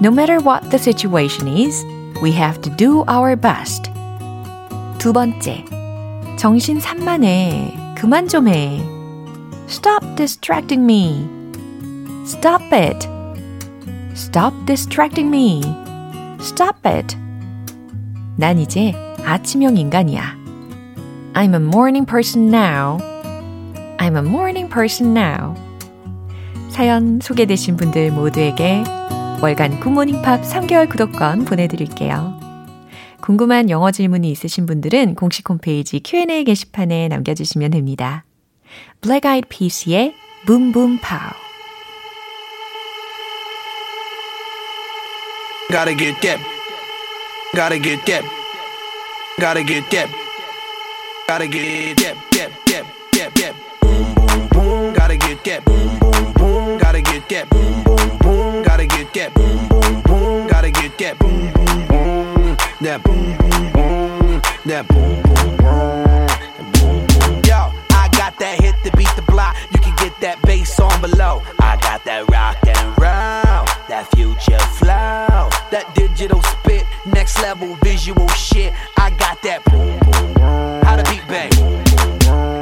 No 0.00 0.10
matter 0.10 0.38
what 0.38 0.68
the 0.70 0.78
situation 0.78 1.48
is, 1.48 1.84
we 2.22 2.32
have 2.32 2.60
to 2.60 2.70
do 2.76 3.02
our 3.08 3.34
best. 3.34 3.90
두 4.98 5.12
번째, 5.12 5.64
정신 6.36 6.78
산만해. 6.78 7.94
그만 7.96 8.28
좀 8.28 8.48
해. 8.48 8.80
Stop 9.68 10.16
distracting 10.16 10.84
me. 10.84 11.26
Stop 12.26 12.62
it. 12.72 13.08
Stop 14.14 14.54
distracting 14.66 15.28
me. 15.28 15.62
Stop 16.40 16.76
it. 16.84 17.16
난 18.40 18.58
이제 18.58 18.94
아침형 19.22 19.76
인간이야. 19.76 20.34
I'm 21.34 21.52
a 21.52 21.60
morning 21.60 22.06
person 22.06 22.48
now. 22.48 22.96
I'm 23.98 24.16
a 24.16 24.22
morning 24.22 24.66
person 24.72 25.14
now. 25.14 25.54
사연 26.70 27.20
소개되신 27.20 27.76
분들 27.76 28.12
모두에게 28.12 28.82
월간 29.42 29.80
굿모닝 29.80 30.22
팝 30.22 30.40
3개월 30.40 30.88
구독권 30.88 31.44
보내드릴게요. 31.44 32.40
궁금한 33.20 33.68
영어 33.68 33.90
질문이 33.90 34.30
있으신 34.30 34.64
분들은 34.64 35.16
공식 35.16 35.46
홈페이지 35.50 36.00
Q&A 36.00 36.44
게시판에 36.44 37.08
남겨주시면 37.08 37.72
됩니다. 37.72 38.24
Black 39.02 39.28
Eyed 39.28 39.48
Peas의 39.50 40.14
Boom 40.46 40.72
Pow 40.72 40.98
Gotta 45.70 45.94
get 45.94 46.18
that. 46.22 46.59
Gotta 47.52 47.80
get 47.80 48.06
that. 48.06 48.22
Gotta 49.40 49.64
get 49.64 49.90
that. 49.90 50.08
Gotta 51.26 51.48
get 51.48 51.96
that. 51.96 52.16
That. 52.30 52.52
That. 52.66 52.86
That. 53.12 53.34
That. 53.34 53.54
Boom 53.80 54.14
boom 54.14 54.48
boom. 54.50 54.94
Gotta 54.94 55.16
get 55.16 55.42
that. 55.44 55.64
Boom 55.64 55.98
boom 55.98 56.32
boom. 56.34 56.78
Gotta 56.78 57.02
get 57.02 57.28
that. 57.28 57.50
Boom 57.50 57.82
boom 57.82 58.18
boom. 58.18 58.62
Gotta 58.62 58.86
get 58.86 59.12
that. 59.14 59.34
Boom 59.34 59.68
boom 59.68 60.02
boom. 60.02 60.46
Gotta 60.46 60.70
get 60.70 60.96
that. 60.98 61.18
Boom 61.18 61.52
boom 61.52 61.86
boom. 61.88 62.56
That 62.82 63.02
boom 63.02 63.36
boom 63.36 63.72
boom. 63.72 64.42
That 64.66 64.86
boom 64.86 65.22
boom 65.22 65.56
boom. 65.56 67.42
Yo, 67.42 67.72
I 67.90 68.08
got 68.12 68.38
that 68.38 68.60
hit 68.60 68.76
to 68.84 68.96
beat 68.96 69.10
the 69.16 69.22
block. 69.22 69.56
You 69.72 69.80
can 69.80 69.96
get 69.96 70.14
that 70.20 70.40
bass 70.42 70.78
on 70.78 71.00
below. 71.00 71.42
I 71.58 71.76
got 71.82 72.04
that 72.04 72.30
rock 72.30 72.58
and 72.64 72.96
roll. 72.96 73.69
That 73.90 74.08
future 74.14 74.56
flow. 74.78 75.50
That 75.72 75.90
digital 75.96 76.40
spit. 76.42 76.86
Next 77.06 77.42
level 77.42 77.74
visual 77.82 78.28
shit. 78.28 78.72
I 78.96 79.10
got 79.10 79.42
that 79.42 79.64
boom 79.64 79.98
boom 79.98 80.32
boom. 80.34 80.82
How 80.86 80.94
the 80.94 81.02
beat 81.10 81.26
bang? 81.26 81.50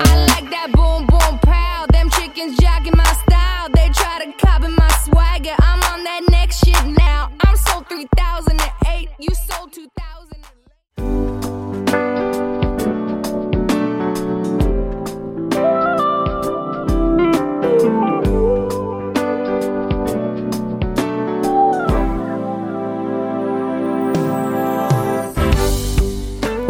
I 0.09 0.25
like 0.33 0.49
that 0.49 0.73
boom 0.73 1.05
boom 1.05 1.39
pow. 1.41 1.85
Them 1.93 2.09
chickens 2.09 2.57
jacking 2.57 2.97
my 2.97 3.13
style. 3.29 3.69
They 3.75 3.91
try 3.91 4.25
to 4.25 4.33
copy 4.41 4.69
my 4.69 4.89
swagger. 5.05 5.55
I'm 5.61 5.83
on 5.93 6.03
that 6.05 6.23
next 6.31 6.65
shit 6.65 6.83
now. 6.97 7.31
I'm 7.45 7.57
sold 7.59 7.87
3008. 7.91 9.11
You 9.19 9.35
sold 9.35 9.71
2000. 9.75 11.48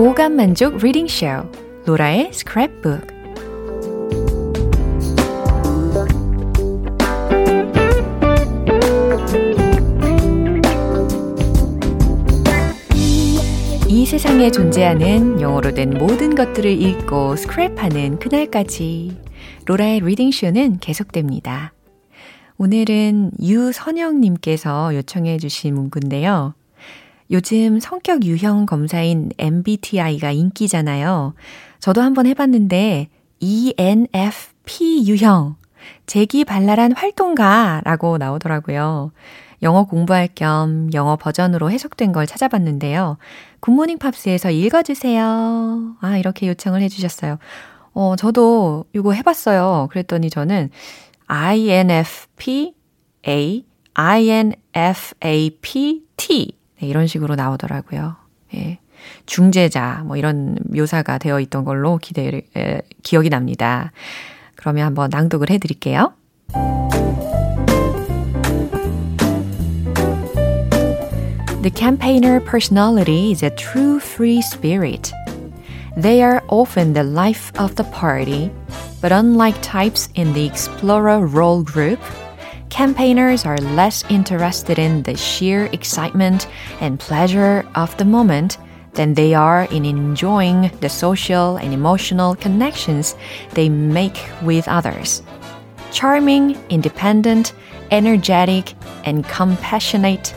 오감 0.09 0.37
만족 0.37 0.79
reading 0.79 1.07
쇼 1.07 1.27
로라의 1.85 2.31
스크랩북 2.31 3.07
이 13.87 14.07
세상에 14.07 14.51
존재하는 14.51 15.43
영어로 15.43 15.75
된 15.75 15.91
모든 15.91 16.35
것들을 16.35 16.71
읽고 16.71 17.35
스크랩하는 17.35 18.19
그날까지 18.19 19.15
로라의 19.67 20.01
reading 20.01 20.33
쇼는 20.33 20.79
계속됩니다. 20.79 21.75
오늘은 22.57 23.33
유선영님께서 23.43 24.95
요청해 24.95 25.37
주신 25.37 25.75
문구인데요. 25.75 26.55
요즘 27.31 27.79
성격 27.79 28.25
유형 28.25 28.65
검사인 28.65 29.31
MBTI가 29.39 30.31
인기잖아요. 30.31 31.35
저도 31.79 32.01
한번 32.01 32.27
해봤는데 32.27 33.09
ENFP 33.41 35.05
유형, 35.07 35.57
재기발랄한 36.07 36.93
활동가라고 36.93 38.19
나오더라고요. 38.19 39.13
영어 39.63 39.85
공부할 39.85 40.29
겸 40.35 40.91
영어 40.95 41.17
버전으로 41.17 41.71
해석된 41.71 42.13
걸 42.13 42.27
찾아봤는데요. 42.27 43.19
굿모닝 43.61 43.99
팝스에서 43.99 44.51
읽어주세요. 44.51 45.97
아, 46.01 46.17
이렇게 46.17 46.49
요청을 46.49 46.81
해주셨어요. 46.83 47.39
어, 47.93 48.17
저도 48.17 48.85
이거 48.95 49.13
해봤어요. 49.13 49.89
그랬더니 49.91 50.31
저는 50.31 50.71
INFP, 51.27 52.75
A, 53.27 53.67
INFAP, 53.95 54.63
T. 56.17 56.58
네, 56.81 56.87
이런 56.87 57.07
식으로 57.07 57.35
나오더라고요. 57.35 58.17
예. 58.55 58.79
중재자, 59.27 60.03
뭐 60.05 60.17
이런 60.17 60.59
묘사가 60.65 61.19
되어 61.19 61.41
있던 61.41 61.65
걸로 61.65 61.99
기대, 61.99 62.43
에, 62.57 62.83
기억이 63.03 63.31
납니다. 63.31 63.93
그러면 64.57 64.87
한번 64.87 65.11
낭독을 65.11 65.51
해 65.51 65.59
드릴게요. 65.59 66.13
The 71.61 71.73
campaigner 71.75 72.41
personality 72.41 73.33
is 73.33 73.45
a 73.45 73.51
true 73.51 73.99
free 73.99 74.39
spirit. 74.39 75.13
They 75.97 76.23
are 76.23 76.41
often 76.49 76.93
the 76.93 77.05
life 77.05 77.51
of 77.59 77.75
the 77.75 77.85
party, 77.91 78.51
but 79.03 79.13
unlike 79.13 79.61
types 79.61 80.09
in 80.15 80.33
the 80.33 80.47
explorer 80.47 81.27
role 81.27 81.65
group, 81.65 81.99
campaigners 82.71 83.45
are 83.45 83.59
less 83.59 84.05
interested 84.11 84.79
in 84.79 85.03
the 85.03 85.17
sheer 85.17 85.67
excitement 85.67 86.49
and 86.81 87.01
pleasure 87.01 87.67
of 87.75 87.97
the 87.97 88.05
moment 88.05 88.59
than 88.93 89.15
they 89.15 89.35
are 89.35 89.65
in 89.71 89.85
enjoying 89.85 90.71
the 90.81 90.89
social 90.89 91.57
and 91.57 91.73
emotional 91.73 92.35
connections 92.35 93.15
they 93.53 93.69
make 93.69 94.19
with 94.43 94.67
others. 94.69 95.23
charming, 95.91 96.57
independent, 96.69 97.55
energetic, 97.91 98.75
and 99.05 99.25
compassionate. 99.25 100.35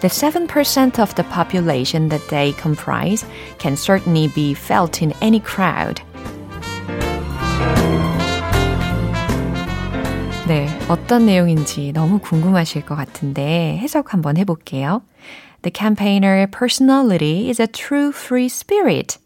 The 0.00 0.08
7% 0.08 0.98
of 0.98 1.14
the 1.14 1.24
population 1.24 2.08
that 2.08 2.26
they 2.28 2.52
comprise 2.52 3.24
can 3.58 3.76
certainly 3.76 4.28
be 4.28 4.54
felt 4.54 5.02
in 5.02 5.12
any 5.20 5.40
crowd. 5.40 6.00
네, 10.48 10.68
어떤 10.88 11.26
내용인지 11.26 11.90
너무 11.92 12.20
궁금하실 12.20 12.86
것 12.86 12.94
같은데 12.94 13.78
해석 13.78 14.12
한번 14.12 14.36
해볼게요. 14.36 15.02
The 15.62 15.72
campaigner 15.74 16.46
personality 16.48 17.48
is 17.48 17.60
a 17.60 17.66
true 17.66 18.10
free 18.10 18.46
spirit. 18.46 19.18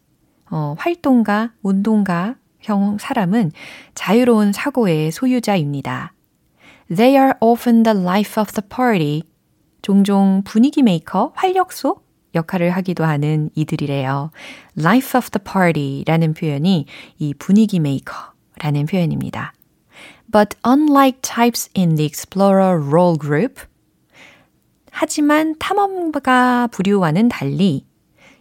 어, 0.49 0.73
활동가, 0.79 1.51
운동가, 1.61 2.37
형 2.59 2.97
사람은 2.99 3.51
자유로운 3.93 4.51
사고의 4.51 5.11
소유자입니다. 5.11 6.13
They 6.87 7.15
are 7.15 7.33
often 7.39 7.83
the 7.83 7.99
life 7.99 8.41
of 8.41 8.51
the 8.53 8.67
party. 8.67 9.21
종종 9.83 10.41
분위기 10.43 10.81
메이커, 10.81 11.33
활력소 11.35 12.01
역할을 12.33 12.71
하기도 12.71 13.03
하는 13.03 13.51
이들이래요. 13.53 14.31
life 14.75 15.15
of 15.19 15.29
the 15.29 15.43
party 15.43 16.03
라는 16.07 16.33
표현이 16.33 16.87
이 17.19 17.33
분위기 17.35 17.79
메이커라는 17.79 18.87
표현입니다. 18.87 19.53
But 20.30 20.56
unlike 20.64 21.18
types 21.22 21.68
in 21.74 21.96
the 21.96 22.04
explorer 22.04 22.78
role 22.78 23.16
group, 23.16 23.60
하지만 24.90 25.54
탐험가 25.58 26.68
부류와는 26.72 27.28
달리 27.28 27.84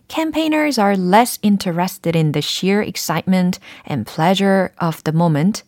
campaigners 0.08 0.80
are 0.80 0.96
less 0.96 1.40
interested 1.42 2.16
in 2.16 2.32
the 2.32 2.42
sheer 2.42 2.82
excitement 2.82 3.60
and 3.86 4.06
pleasure 4.06 4.72
of 4.82 5.04
the 5.04 5.16
moment. 5.16 5.64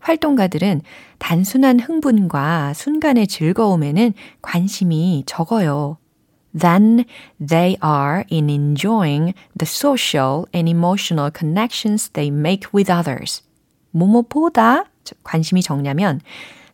활동가들은 0.00 0.82
단순한 1.18 1.80
흥분과 1.80 2.72
순간의 2.74 3.26
즐거움에는 3.26 4.14
관심이 4.42 5.24
적어요. 5.26 5.98
than 6.54 7.04
they 7.38 7.76
are 7.82 8.24
in 8.30 8.48
enjoying 8.48 9.34
the 9.56 9.66
social 9.66 10.46
and 10.52 10.68
emotional 10.68 11.30
connections 11.30 12.10
they 12.14 12.30
make 12.30 12.72
with 12.72 12.90
others. 12.90 13.42
뭐뭐보다 13.93 14.85
관심이 15.23 15.61
적냐면 15.61 16.19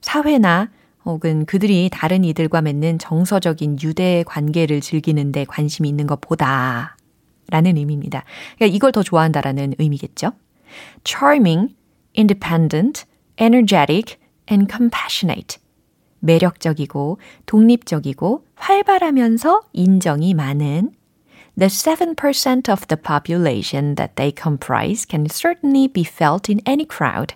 사회나 0.01 0.69
혹은 1.05 1.45
그들이 1.45 1.89
다른 1.91 2.23
이들과 2.23 2.61
맺는 2.61 2.99
정서적인 2.99 3.77
유대 3.81 4.23
관계를 4.25 4.81
즐기는데 4.81 5.45
관심이 5.45 5.87
있는 5.87 6.07
것보다 6.07 6.97
라는 7.49 7.77
의미입니다. 7.77 8.25
그러니까 8.55 8.75
이걸 8.75 8.91
더 8.91 9.01
좋아한다라는 9.01 9.75
의미겠죠. 9.79 10.31
charming, 11.03 11.73
independent, 12.17 13.05
energetic, 13.39 14.17
and 14.51 14.71
compassionate. 14.71 15.57
매력적이고 16.19 17.17
독립적이고 17.45 18.45
활발하면서 18.55 19.61
인정이 19.73 20.33
많은 20.33 20.91
The 21.59 21.67
7% 21.67 22.71
of 22.71 22.87
the 22.87 22.95
population 22.95 23.95
that 23.95 24.15
they 24.15 24.31
comprise 24.31 25.05
can 25.05 25.27
certainly 25.29 25.89
be 25.89 26.05
felt 26.05 26.49
in 26.49 26.61
any 26.65 26.85
crowd. 26.87 27.35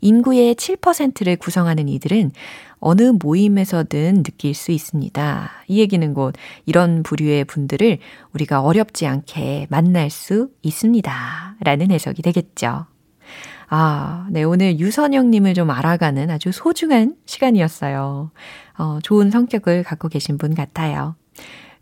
인구의 0.00 0.54
7%를 0.54 1.34
구성하는 1.34 1.88
이들은 1.88 2.30
어느 2.78 3.02
모임에서든 3.02 4.22
느낄 4.22 4.54
수 4.54 4.70
있습니다. 4.70 5.50
이 5.66 5.80
얘기는 5.80 6.14
곧 6.14 6.36
이런 6.66 7.02
부류의 7.02 7.46
분들을 7.46 7.98
우리가 8.32 8.60
어렵지 8.62 9.08
않게 9.08 9.66
만날 9.70 10.08
수 10.10 10.50
있습니다. 10.62 11.56
라는 11.64 11.90
해석이 11.90 12.22
되겠죠. 12.22 12.86
아, 13.68 14.28
네, 14.30 14.44
오늘 14.44 14.78
유선영님을 14.78 15.54
좀 15.54 15.70
알아가는 15.70 16.30
아주 16.30 16.52
소중한 16.52 17.16
시간이었어요. 17.26 18.30
어, 18.78 18.98
좋은 19.02 19.32
성격을 19.32 19.82
갖고 19.82 20.08
계신 20.08 20.38
분 20.38 20.54
같아요. 20.54 21.16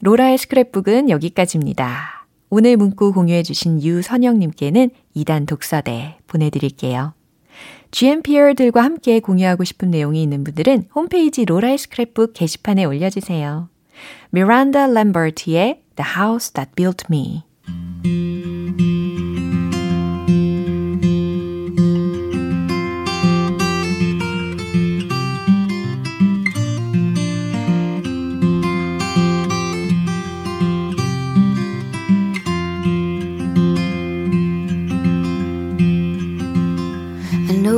로라의 0.03 0.39
스크랩북은 0.39 1.11
여기까지입니다. 1.11 2.27
오늘 2.49 2.77
문구 2.79 3.13
공유해주신 3.13 3.83
유선영님께는 3.83 4.91
2단 5.15 5.47
독서대 5.47 6.19
보내드릴게요. 6.27 7.13
GMPR들과 7.91 8.83
함께 8.83 9.21
공유하고 9.21 9.65
싶은 9.65 9.91
내용이 9.91 10.23
있는 10.23 10.43
분들은 10.43 10.85
홈페이지 10.95 11.45
로라의 11.45 11.77
스크랩북 11.77 12.33
게시판에 12.33 12.85
올려주세요. 12.85 13.69
미란다 14.31 14.87
램버트의 14.87 15.83
The 15.97 16.11
House 16.17 16.53
That 16.55 16.73
Built 16.75 17.05
Me 17.11 17.43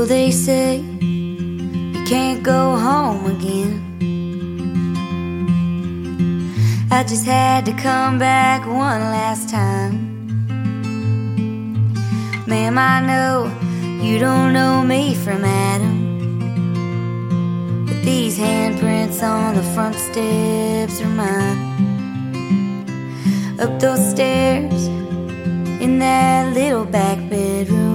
they 0.00 0.30
say 0.30 0.78
you 0.78 2.02
can't 2.04 2.42
go 2.42 2.76
home 2.76 3.26
again. 3.26 3.72
I 6.90 7.04
just 7.04 7.26
had 7.26 7.66
to 7.66 7.72
come 7.74 8.18
back 8.18 8.66
one 8.66 9.02
last 9.16 9.50
time. 9.50 9.94
Ma'am, 12.46 12.78
I 12.78 13.06
know 13.06 13.34
you 14.02 14.18
don't 14.18 14.52
know 14.54 14.82
me 14.82 15.14
from 15.14 15.44
Adam. 15.44 15.96
But 17.86 18.02
these 18.02 18.38
handprints 18.38 19.22
on 19.22 19.54
the 19.54 19.62
front 19.74 19.96
steps 19.96 21.02
are 21.02 21.14
mine. 21.22 21.60
Up 23.60 23.78
those 23.78 24.10
stairs 24.10 24.86
in 25.84 25.98
that 25.98 26.54
little 26.54 26.86
back 26.86 27.18
bedroom 27.28 27.91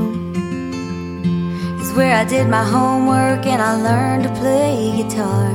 where 1.98 2.14
I 2.14 2.24
did 2.26 2.48
my 2.48 2.64
homework 2.64 3.48
and 3.48 3.60
I 3.60 3.74
learned 3.82 4.24
to 4.26 4.34
play 4.40 4.94
guitar. 4.96 5.50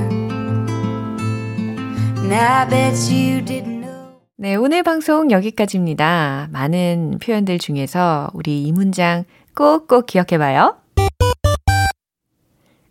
And 2.19 2.35
I 2.35 2.67
bet 2.69 2.99
you 3.09 3.41
didn't 3.41 3.81
know. 3.81 4.19
네, 4.37 4.57
오늘 4.57 4.83
방송 4.83 5.31
여기까지입니다. 5.31 6.49
많은 6.51 7.21
표현들 7.23 7.61
중에서 7.61 8.31
우리 8.35 8.65
이 8.65 8.73
문장 8.73 9.25
꼭꼭 9.55 10.07
기억해 10.07 10.37
봐요. 10.39 10.77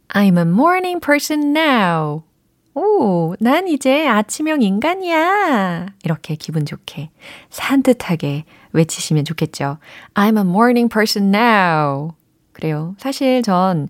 I'm 0.08 0.38
a 0.38 0.43
morning 0.43 1.02
person 1.02 1.56
now. 1.56 2.24
오, 2.74 3.36
난 3.41 3.68
이제 3.68 4.08
아침형 4.08 4.62
인간이야. 4.62 5.88
이렇게 6.06 6.36
기분 6.36 6.66
좋게, 6.66 7.10
산뜻하게 7.49 8.45
외치시면 8.72 9.26
좋겠죠. 9.26 9.78
I'm 10.14 10.38
a 10.38 10.43
morning 10.43 10.88
person 10.88 11.36
now. 11.36 12.14
그래요. 12.62 12.95
사실 12.99 13.41
전 13.41 13.89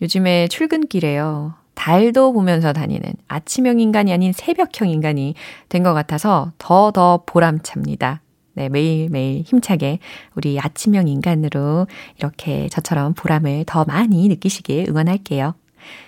요즘에 0.00 0.46
출근길에요. 0.46 1.54
달도 1.74 2.32
보면서 2.32 2.72
다니는 2.72 3.02
아침형 3.26 3.80
인간이 3.80 4.12
아닌 4.12 4.32
새벽형 4.32 4.88
인간이 4.88 5.34
된 5.68 5.82
것 5.82 5.92
같아서 5.92 6.52
더더 6.58 7.24
보람찹니다. 7.26 8.20
네, 8.54 8.68
매일매일 8.68 9.42
힘차게 9.44 9.98
우리 10.36 10.60
아침형 10.60 11.08
인간으로 11.08 11.88
이렇게 12.18 12.68
저처럼 12.68 13.14
보람을 13.14 13.64
더 13.66 13.84
많이 13.84 14.28
느끼시길 14.28 14.86
응원할게요. 14.88 15.54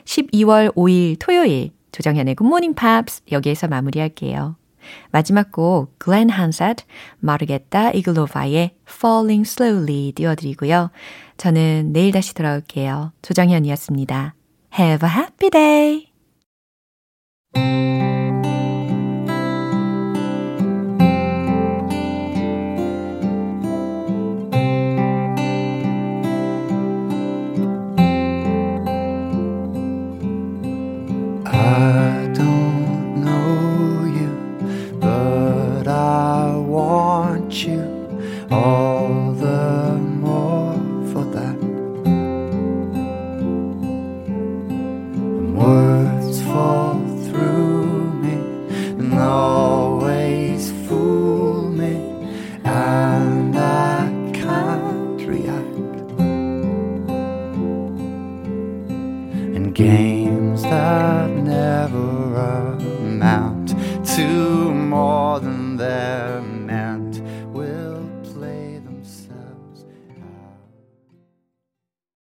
12월 0.04 0.72
5일 0.74 1.16
토요일 1.18 1.70
조정현의 1.90 2.36
Good 2.36 2.50
Morning 2.50 2.74
Pops 2.74 3.22
여기에서 3.32 3.66
마무리할게요. 3.66 4.54
마지막 5.11 5.53
곡 5.53 5.99
Glen 5.98 6.30
Hansard, 6.30 6.84
마르게타 7.20 7.93
이글로바의 7.93 8.76
Falling 8.89 9.49
Slowly 9.49 10.12
띄워드리고요. 10.12 10.91
저는 11.37 11.93
내일 11.93 12.12
다시 12.12 12.35
돌아올게요. 12.35 13.12
조정현이었습니다. 13.22 14.35
Have 14.78 15.09
a 15.09 15.14
happy 15.14 15.51
day! 15.51 16.14